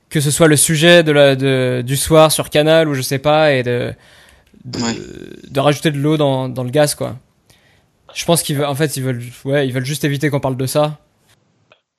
[0.10, 3.20] que ce soit le sujet de la de, du soir sur Canal ou je sais
[3.20, 3.92] pas et de
[4.64, 4.96] de, Ouais.
[5.50, 7.18] de rajouter de l'eau dans, dans le gaz quoi.
[8.14, 10.56] Je pense qu'ils veulent, en fait ils veulent, ouais ils veulent juste éviter qu'on parle
[10.56, 11.00] de ça.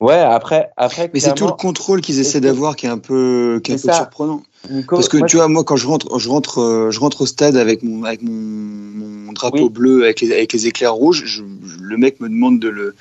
[0.01, 3.61] Ouais, après, après Mais c'est tout le contrôle qu'ils essaient d'avoir qui est un peu,
[3.63, 3.99] qui est un C'est peu ça.
[3.99, 4.43] surprenant.
[4.69, 7.21] Nico, Parce que moi, tu vois, moi quand je rentre, je rentre, euh, je rentre
[7.21, 9.69] au stade avec mon, avec mon, mon drapeau Oui.
[9.69, 12.95] bleu avec les, avec les éclairs rouges, je- je- le mec me demande de le,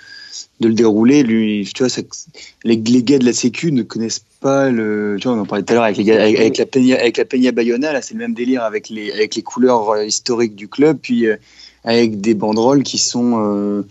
[0.61, 1.23] de le dérouler.
[1.23, 2.03] Lui, tu vois, ça,
[2.65, 5.17] les, les gars de la Sécu ne connaissent pas le.
[5.21, 6.97] Tu vois, on en parlait tout à l'heure avec les gars, avec, avec la Peña,
[7.01, 7.93] avec la Peña Bayona.
[7.93, 11.27] Là, c'est le même délire avec les, avec les couleurs euh, historiques du club, puis
[11.27, 11.37] euh,
[11.83, 13.83] avec des banderoles qui sont, euh,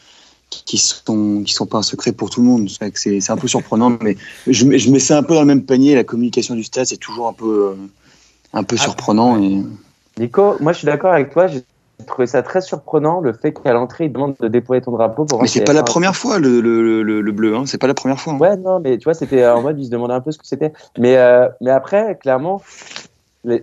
[0.66, 2.68] qui sont qui sont pas un secret pour tout le monde.
[2.96, 4.16] C'est c'est un peu surprenant, mais
[4.48, 5.96] je, mets- je mets ça un peu dans le même panier.
[5.96, 7.76] La communication du stade, c'est toujours un peu euh,
[8.54, 9.42] un peu Ah, surprenant.
[9.42, 9.64] Et...
[10.20, 11.48] Nico, moi je suis d'accord avec toi.
[11.48, 11.64] J'ai
[12.08, 15.26] trouvé ça très surprenant le fait qu'à l'entrée, ils demandent de déployer ton drapeau.
[15.26, 17.56] Pour Mais c'est pas la première fois le le, le, le bleu.
[17.56, 17.64] Hein.
[17.66, 18.34] C'est pas la première fois.
[18.34, 18.38] hein.
[18.40, 20.46] Ouais, non, mais tu vois, c'était en mode, ils se demandaient un peu ce que
[20.48, 20.74] c'était.
[20.98, 22.62] Mais, euh, mais après, clairement,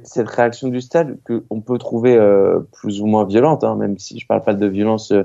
[0.05, 3.99] cette réaction du stade que on peut trouver euh, plus ou moins violente, hein, même
[3.99, 5.25] si je parle pas de violence euh, euh,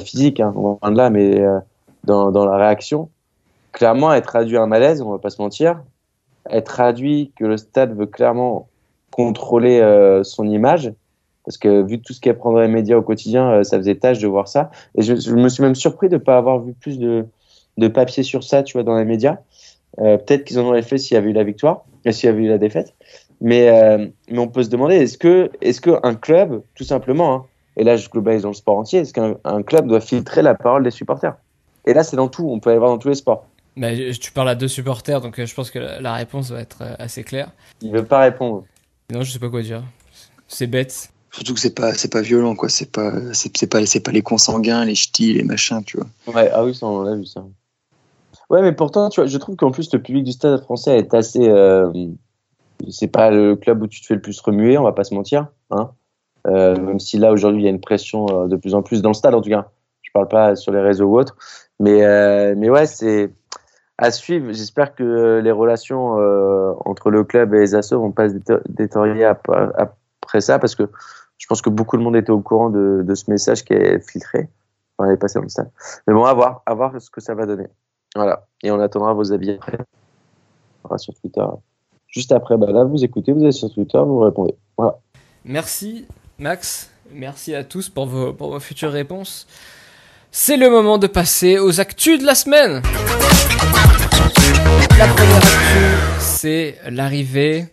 [0.00, 1.58] physique, hein, loin là, mais euh,
[2.04, 3.10] dans, la réaction,
[3.72, 5.82] clairement, elle traduit un malaise, on va pas se mentir.
[6.46, 8.68] Elle traduit que le stade veut clairement
[9.10, 10.92] contrôler euh, son image.
[11.44, 13.96] Parce que vu tout ce qu'elle prend dans les médias au quotidien, euh, ça faisait
[13.96, 14.70] tâche de voir ça.
[14.96, 17.26] Et je, me suis même surpris de ne pas avoir vu plus de,
[17.76, 19.38] de papier sur ça, tu vois, dans les médias.
[20.00, 22.32] Euh, Peut-être qu'ils en auraient fait s'il y avait eu la victoire et s'il y
[22.32, 22.94] avait eu la défaite.
[23.40, 27.96] Mais, euh, on peut se demander, est-ce que, qu'un club, tout simplement, hein, et là
[27.96, 30.90] je globalise dans le sport entier, est-ce qu'un un club doit filtrer la parole des
[30.90, 31.36] supporters
[31.86, 33.46] Et là, c'est dans tout, on peut aller voir dans tous les sports.
[33.76, 36.78] Mais tu parles à deux supporters, donc euh, je pense que la, réponse va être
[36.82, 37.50] euh, assez claire.
[37.80, 38.64] Il veut pas répondre.
[39.12, 39.82] Non, je sais pas quoi dire.
[40.46, 41.10] C'est bête.
[41.32, 42.68] Surtout que c'est pas c'est pas violent quoi.
[42.68, 46.06] C'est pas c'est c'est pas c'est pas les consanguins, les ch'tis, les machins, tu vois.
[46.32, 47.44] Ouais, ah oui, ça, on l'a vu ça.
[48.50, 51.12] Ouais, mais pourtant, tu vois, je trouve qu'en plus, le public du stade français est
[51.12, 51.48] assez.
[51.48, 51.90] euh,
[52.90, 55.14] c'est pas le club où tu te fais le plus remuer, on va pas se
[55.14, 55.48] mentir.
[55.70, 55.90] Hein.
[56.46, 59.02] Euh, même si là, aujourd'hui, il y a une pression euh, de plus en plus
[59.02, 59.68] dans le stade, en tout cas.
[60.02, 61.36] Je parle pas sur les réseaux ou autres.
[61.80, 63.30] Mais, euh, mais ouais, c'est
[63.98, 64.52] à suivre.
[64.52, 66.14] J'espère que les relations
[66.84, 69.50] entre le club et les assos vont pas se dété- détériorer ap-
[70.22, 70.84] après ça, parce que
[71.38, 74.48] je pense que beaucoup de monde était au courant de, ce message qui est filtré.
[74.96, 75.70] Enfin, est passé dans le stade.
[76.06, 77.66] Mais bon, à voir, à voir ce que ça va donner.
[78.14, 78.46] Voilà.
[78.62, 79.78] Et on attendra vos avis après.
[80.98, 81.44] Sur Twitter.
[82.06, 84.54] Juste après, bah là, vous écoutez, vous êtes sur Twitter, vous répondez.
[84.76, 84.98] Voilà.
[85.44, 86.06] Merci
[86.38, 89.46] Max, merci à tous pour vos, pour vos futures réponses.
[90.32, 92.82] C'est le moment de passer aux actus de la semaine.
[94.98, 97.66] La première actu, c'est l'arrivée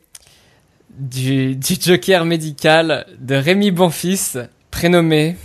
[0.92, 5.38] du, du joker médical de Rémi Bonfils, prénommé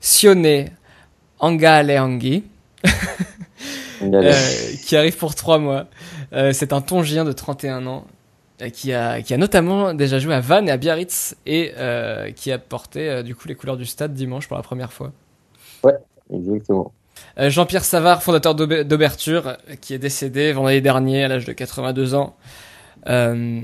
[0.00, 0.70] Sioné
[1.40, 2.44] Angaleangui,
[4.02, 4.32] euh,
[4.86, 5.86] qui arrive pour trois mois.
[6.32, 8.06] Euh, c'est un Tongien de 31 ans
[8.72, 12.50] qui a, qui a notamment déjà joué à Vannes et à Biarritz et euh, qui
[12.52, 15.12] a porté euh, du coup les couleurs du stade dimanche pour la première fois.
[16.32, 16.92] Exactement.
[17.38, 22.36] Euh, Jean-Pierre Savard, fondateur euh, qui est décédé vendredi dernier à l'âge de 82 ans.
[23.08, 23.60] Euh,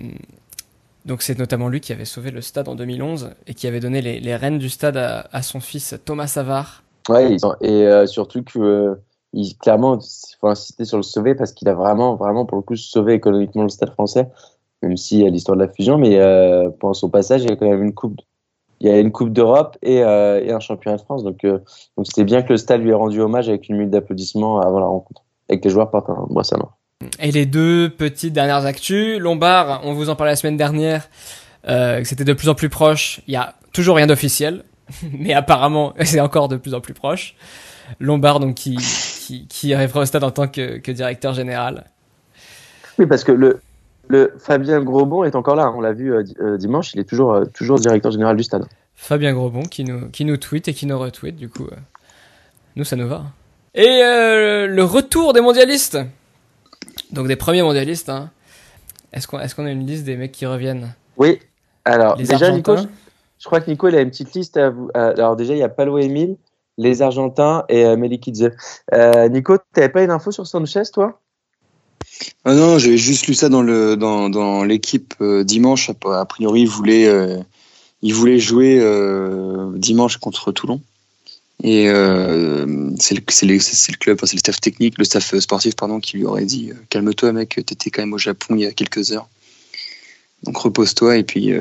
[1.04, 4.00] donc c'est notamment lui qui avait sauvé le stade en 2011 et qui avait donné
[4.00, 6.82] les, les rênes du stade à, à son fils Thomas Savard.
[7.08, 8.94] Ouais, et euh, surtout que euh,
[9.34, 12.62] il, clairement, il faut insister sur le sauver parce qu'il a vraiment, vraiment pour le
[12.62, 14.28] coup sauvé économiquement le Stade Français,
[14.84, 17.52] même s'il y a l'histoire de la fusion, mais euh, pendant son passage, il y
[17.52, 18.20] a quand même une coupe,
[18.80, 21.58] il y a une coupe d'Europe et, euh, et un championnat de France, donc euh,
[21.96, 24.80] donc c'était bien que le Stade lui ait rendu hommage avec une minute d'applaudissements avant
[24.80, 26.76] la rencontre, que les joueurs partent un bois noir.
[27.20, 31.08] Et les deux petites dernières actus, Lombard, on vous en parlait la semaine dernière,
[31.68, 33.20] euh, que c'était de plus en plus proche.
[33.26, 34.64] Il y a toujours rien d'officiel,
[35.18, 37.34] mais apparemment c'est encore de plus en plus proche.
[38.00, 41.84] Lombard donc qui qui, qui arrivera au stade en tant que, que directeur général.
[42.98, 43.60] Oui, parce que le
[44.08, 47.32] le Fabien Grosbon est encore là, on l'a vu euh, euh, dimanche, il est toujours
[47.32, 48.66] euh, toujours directeur général du Stade.
[48.94, 51.64] Fabien Grosbon qui nous qui nous tweet et qui nous retweet du coup.
[51.64, 51.76] euh,
[52.76, 53.24] nous ça nous va.
[53.74, 55.98] Et le retour des mondialistes.
[57.10, 58.08] Donc des premiers mondialistes.
[58.08, 58.30] Hein.
[59.12, 60.94] Est-ce qu'on a une liste des mecs qui reviennent?
[61.16, 61.40] Oui.
[61.84, 62.90] Alors Les déjà Nico, Argentins?
[63.38, 64.90] Je crois que Nico, il a une petite liste à vous.
[64.94, 66.36] Alors déjà, il y a Palo Emile,
[66.78, 68.50] les Argentins et Melikidze.
[69.30, 71.20] Nico, t'avais pas une info sur Sanchez, toi?
[72.44, 75.90] Ah non, j'avais juste lu ça dans l'équipe euh, dimanche.
[76.04, 77.38] A priori, il voulait euh,
[78.38, 80.80] jouer euh, dimanche contre Toulon.
[81.62, 81.86] Et
[82.98, 86.72] c'est le club, c'est le staff technique, le staff sportif pardon, qui lui aurait dit
[86.90, 89.28] calme-toi mec, t'étais quand même au Japon il y a quelques heures.
[90.42, 91.54] Donc repose-toi et puis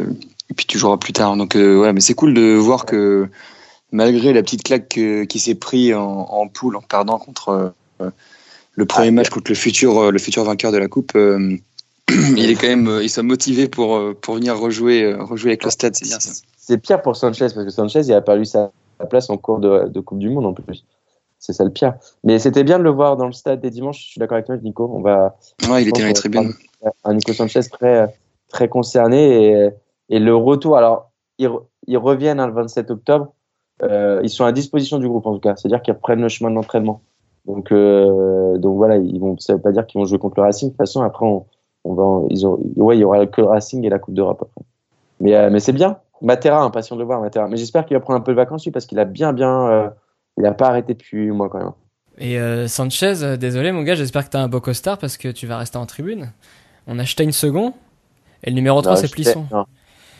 [0.68, 1.38] tu joueras plus tard.
[1.38, 3.30] Donc ouais, mais c'est cool de voir que
[3.94, 7.74] malgré la petite claque que- qui s'est pris en, en poule en perdant contre
[8.76, 11.58] le premier Ah, match contre le futur euh, le futur vainqueur de la coupe, euh,
[12.10, 15.64] il est quand même euh, il s'est motivé pour euh, pour venir rejouer rejouer avec
[15.64, 16.32] le stade, c'est bien ça.
[16.58, 18.72] C'est pire pour Sanchez parce que Sanchez, il a perdu sa
[19.10, 20.86] place en cours de, de Coupe du Monde en plus.
[21.40, 21.96] C'est ça le pire.
[22.24, 24.00] Mais c'était bien de le voir dans le stade des dimanches.
[24.00, 24.90] Je suis d'accord avec toi, Nico.
[24.94, 25.36] On va
[25.70, 26.54] Ouais, il était dans les tribunes.
[27.04, 28.16] un Nico Sanchez très
[28.48, 29.70] très concerné et,
[30.10, 30.78] et le retour.
[30.78, 31.50] Alors ils,
[31.88, 33.34] ils reviennent hein, le 27 octobre.
[33.82, 35.56] Euh, ils sont à disposition du groupe en tout cas.
[35.58, 37.02] C'est-à-dire qu'ils reprennent le chemin de l'entraînement.
[37.46, 39.38] Donc euh, donc voilà, ils vont.
[39.38, 40.70] Ça veut pas dire qu'ils vont jouer contre le Racing.
[40.70, 41.46] De toute façon, après on,
[41.84, 42.04] on va.
[42.04, 44.62] en- Ils ont, ouais, il y aura que le Racing et la Coupe d'Europe après.
[45.20, 45.98] Mais euh, mais c'est bien.
[46.22, 47.48] Matera, impatient de le voir Matera.
[47.50, 49.68] Mais j'espère qu'il va prendre un peu de vacances lui parce qu'il a bien bien
[49.68, 49.90] euh,
[50.38, 51.72] il a pas arrêté depuis 8 mois quand même.
[52.18, 55.58] Et Sanchez, désolé mon gars, j'espère que t'as un beau costard parce que tu vas
[55.58, 56.32] rester en tribune.
[56.88, 57.74] On a Stein second
[58.44, 59.46] et le numéro 3 Non, c'est Plisson.
[59.52, 59.66] Non,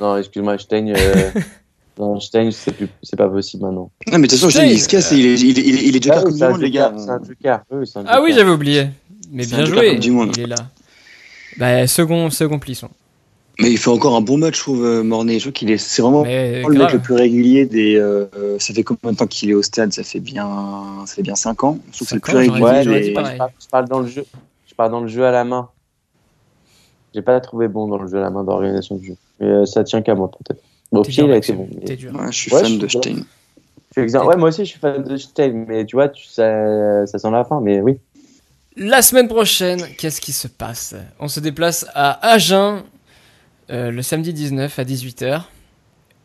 [0.02, 0.92] non excuse-moi, Stein.
[2.00, 3.92] euh, non, Stein, c'est plus, c'est pas possible maintenant.
[4.12, 5.96] Non, mais de toute façon, il se casse, il est, il est, il est, il
[5.96, 6.92] est déjà Ah comme du monde, les gars.
[6.92, 7.60] joker, C'est un joker.
[7.72, 8.88] Oui, c'est un Ah oui, j'avais oublié.
[9.32, 10.32] Mais C'est bien joué, du monde.
[10.38, 10.56] il est là.
[11.58, 12.90] Bah, second, second Plisson.
[13.60, 15.36] Mais il fait encore un bon match, je trouve, euh, Mornay.
[15.36, 17.96] Je trouve qu'il est, c'est vraiment Mais le mec le plus régulier des.
[17.96, 19.94] euh, euh, ça fait combien de temps qu'il est au stade?
[19.94, 21.78] Ça fait bien, ça fait bien 5 ans.
[21.92, 22.64] Je trouve que c'est le plus ans, régulier.
[22.64, 24.26] Ouais, parle, je parle dans le jeu.
[24.68, 25.70] Je parle dans le jeu à la main.
[27.14, 29.16] J'ai pas trouvé bon dans le jeu à la main d'organisation du jeu.
[29.40, 30.62] Mais euh, ça tient qu'à moi peut-être.
[30.94, 31.24] Bon, au T'es pied,
[31.98, 32.14] dur.
[32.16, 33.16] Ouais, je suis Ouais, fan je de Stein.
[33.98, 37.32] Ouais, moi aussi, je suis fan de Stein, mais tu vois, tu, ça, ça sent
[37.32, 37.98] la fin, mais oui.
[38.76, 40.96] La semaine prochaine, qu'est-ce qui se passe?
[41.20, 42.84] On se déplace à Agen
[43.70, 45.42] euh, le samedi 19 à 18h.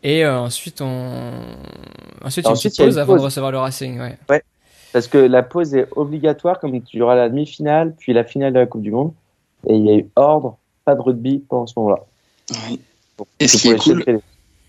[0.01, 1.11] Et euh, ensuite, on.
[2.23, 3.25] Ensuite, une Ensuite, a pause une avant de pause.
[3.25, 3.99] recevoir le Racing.
[3.99, 4.43] Ouais.
[4.93, 8.53] Parce que la pause est obligatoire, comme il y aura la demi-finale, puis la finale
[8.53, 9.13] de la Coupe du Monde.
[9.67, 12.03] Et il y a eu ordre, pas de rugby pendant ce moment-là.
[12.69, 12.79] Ouais.
[13.39, 14.03] Et ce qui est cool.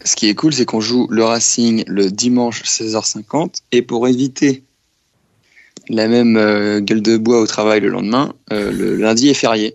[0.04, 4.64] Ce qui est cool, c'est qu'on joue le Racing le dimanche 16h50 et pour éviter
[5.88, 9.74] la même euh, gueule de bois au travail le lendemain, euh, le lundi est férié.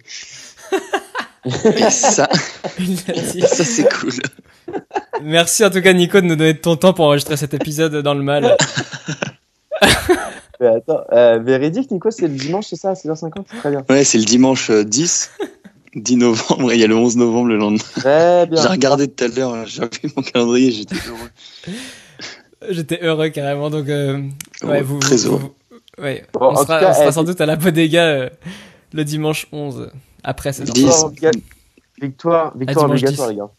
[1.45, 4.13] et ça, ça c'est cool.
[5.21, 7.95] Merci en tout cas, Nico, de nous donner de ton temps pour enregistrer cet épisode
[7.97, 8.55] dans le mal.
[10.59, 13.85] Mais attends, euh, véridique, Nico, c'est le dimanche, c'est ça, à 16h50 Très bien.
[13.89, 15.31] Ouais, c'est le dimanche euh, 10,
[15.95, 17.83] 10 novembre et il y a le 11 novembre le lendemain.
[17.95, 18.61] Très bien.
[18.61, 21.75] J'ai regardé tout à l'heure, j'ai vu mon calendrier, j'étais heureux.
[22.69, 23.87] J'étais heureux carrément, donc.
[23.89, 24.21] euh,
[24.63, 25.51] ouais, vous, très vous- heureux.
[25.97, 26.25] vous- ouais.
[26.33, 28.29] Bon, on sera, tout cas, on sera eh, sans doute à la bodega euh,
[28.93, 29.89] le dimanche 11
[30.23, 30.75] après cette.
[30.75, 31.11] Victoire,
[32.01, 33.33] victoire, victoire dimanche obligatoire, 10.
[33.33, 33.49] les gars.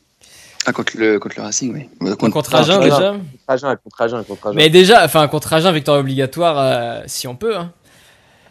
[0.68, 2.16] Ah, contre le, contre le Racing, oui.
[2.16, 2.96] Contre- Contre Agen Ah, déjà.
[3.12, 4.56] Contre Agen, contre Agen, contre Agen.
[4.56, 7.56] Mais déjà, enfin contre Agen, victoire obligatoire euh, si on peut.
[7.56, 7.72] Hein.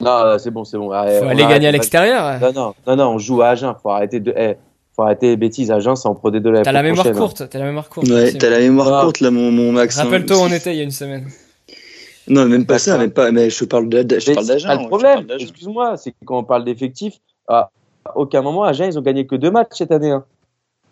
[0.02, 0.88] Non, euh, c'est bon, c'est bon.
[0.88, 2.40] Faut Allez, on aller gagner à l'extérieur.
[2.42, 3.76] Non, non, non, non, on joue à Agen.
[3.82, 4.56] Faut arrêter de, eh,
[4.96, 5.72] faut arrêter les bêtises.
[5.72, 7.12] Agen, c'est en Pro D2 la T'as la mémoire hein.
[7.14, 7.44] courte.
[7.50, 8.08] T'as la mémoire courte.
[8.10, 9.02] Ouais, t'as la mémoire Ah.
[9.04, 9.98] courte là, mon, mon Max.
[9.98, 10.04] hein.
[10.04, 11.28] Rappelle-toi où on était il y a une semaine.
[12.28, 13.32] Non, même pas ça, même pas.
[13.32, 14.68] Mais je parle de, je d'Agen.
[14.68, 17.70] pas je problème, excuse-moi, c'est que quand on parle d'effectifs, à
[18.16, 20.12] aucun moment, Agen, ils ont gagné que deux matchs cette année.
[20.12, 20.26] hein.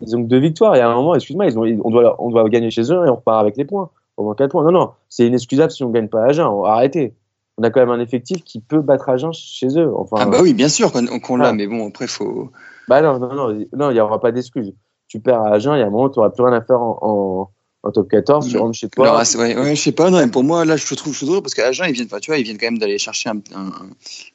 [0.00, 2.16] Ils ont que deux victoires et à un moment, excuse-moi, ils ont, ils- on, doit,
[2.20, 3.90] on doit gagner chez eux et on repart avec les points.
[4.16, 4.64] Au moins 4 points.
[4.64, 6.48] Non, non, c'est inexcusable si on gagne pas Agen.
[6.64, 7.14] Arrêtez.
[7.58, 9.92] On a quand même un effectif qui peut battre Agen chez eux.
[9.96, 11.52] Enfin, Ah bah oui, bien sûr qu'on l'a, Ah.
[11.52, 12.50] mais bon, après, faut.
[12.88, 14.72] Bah non, non, non, non, il n'y aura pas d'excuse.
[15.08, 16.80] Tu perds à Agen, il y a un moment, tu n'auras plus rien à faire
[16.80, 17.50] en, en,
[17.88, 19.12] en top 14, tu rentres chez toi.
[19.12, 21.42] Racing- ouais, ouais, je sais pas, non, mais pour moi, là, je trouve, je trouve
[21.42, 23.70] parce qu'à Agen, ils viennent, tu vois, ils viennent quand même d'aller chercher un, un,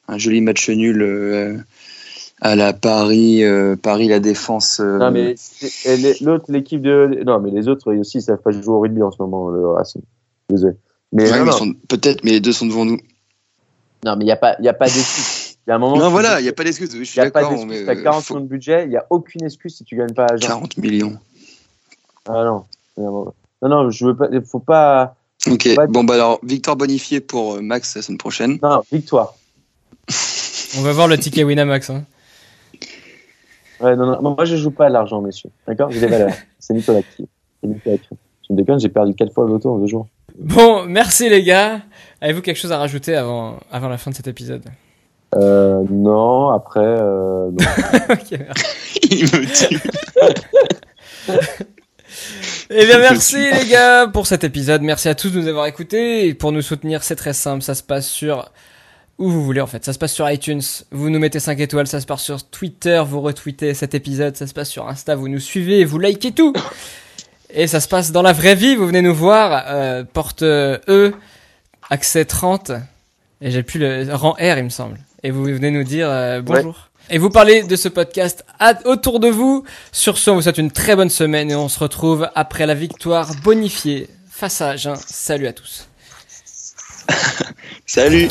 [0.08, 1.58] un joli match nul euh,
[2.40, 4.80] à la Paris, euh, Paris, la défense.
[4.80, 5.34] euh, Non, mais
[6.22, 7.22] l'autre, l'équipe de.
[7.26, 9.50] Non, mais les autres, ils aussi, ils savent pas jouer au rugby en ce moment,
[9.50, 10.00] le Racing.
[10.48, 10.74] Désolé.
[11.12, 12.98] Mais ouais, mais sont- peut-être, mais les deux sont devant nous.
[14.04, 15.56] Non, mais il n'y a pas, il y a pas d'excuse.
[15.66, 15.96] Il y a un moment.
[15.96, 16.90] Non, voilà, il n'y a pas d'excuse.
[16.92, 17.66] Je Il suis n'y a pas d'accord.
[17.68, 19.96] Tu as euh, 40 faut- millions de budget, il n'y a aucune excuse si tu
[19.96, 20.46] gagnes pas à Agen.
[20.48, 21.18] 40 millions.
[22.28, 22.64] Ah non.
[22.96, 23.32] Non,
[23.62, 24.28] non, je veux pas.
[24.32, 25.14] Il faut pas.
[25.46, 28.58] Ok, bon, bah alors, victoire bonifiée pour euh, Max la semaine prochaine.
[28.62, 29.34] Non, victoire.
[30.78, 31.90] On va voir le ticket Winamax.
[31.90, 32.04] Hein.
[33.80, 35.50] Ouais, non, non, moi, je joue pas à l'argent, messieurs.
[35.66, 35.90] D'accord?
[35.90, 36.34] J'ai des valeurs.
[36.58, 37.26] C'est Nicolas qui.
[37.62, 38.08] C'est Nicolas qui.
[38.48, 40.06] Je me déconne, j'ai perdu 4 fois le loto en deux jours.
[40.38, 41.80] Bon, merci les gars.
[42.20, 44.62] Avez-vous quelque chose à rajouter avant, avant la fin de cet épisode?
[45.36, 47.66] Euh, non, après, euh, non.
[48.10, 48.98] Ok, merci.
[49.10, 49.80] Il me tue.
[52.72, 54.82] Eh bien, merci les gars pour cet épisode.
[54.82, 56.26] Merci à tous de nous avoir écoutés.
[56.28, 57.62] Et pour nous soutenir, c'est très simple.
[57.62, 58.48] Ça se passe sur
[59.18, 59.84] où vous voulez en fait.
[59.84, 60.62] Ça se passe sur iTunes.
[60.92, 61.88] Vous nous mettez 5 étoiles.
[61.88, 63.02] Ça se passe sur Twitter.
[63.04, 64.36] Vous retweetez cet épisode.
[64.36, 65.16] Ça se passe sur Insta.
[65.16, 65.84] Vous nous suivez.
[65.84, 66.52] Vous likez tout.
[67.52, 68.76] Et ça se passe dans la vraie vie.
[68.76, 69.64] Vous venez nous voir.
[69.66, 71.12] euh, porte euh, E.
[71.90, 72.72] Accès 30.
[73.42, 74.98] Et j'ai plus le rang R, il me semble.
[75.22, 76.88] Et vous venez nous dire euh, bonjour.
[77.10, 79.64] Et vous parlez de ce podcast à- autour de vous.
[79.90, 82.74] Sur ce, on vous souhaite une très bonne semaine et on se retrouve après la
[82.74, 84.94] victoire bonifiée face à Agen.
[85.06, 85.88] Salut à tous.
[87.86, 88.28] Salut.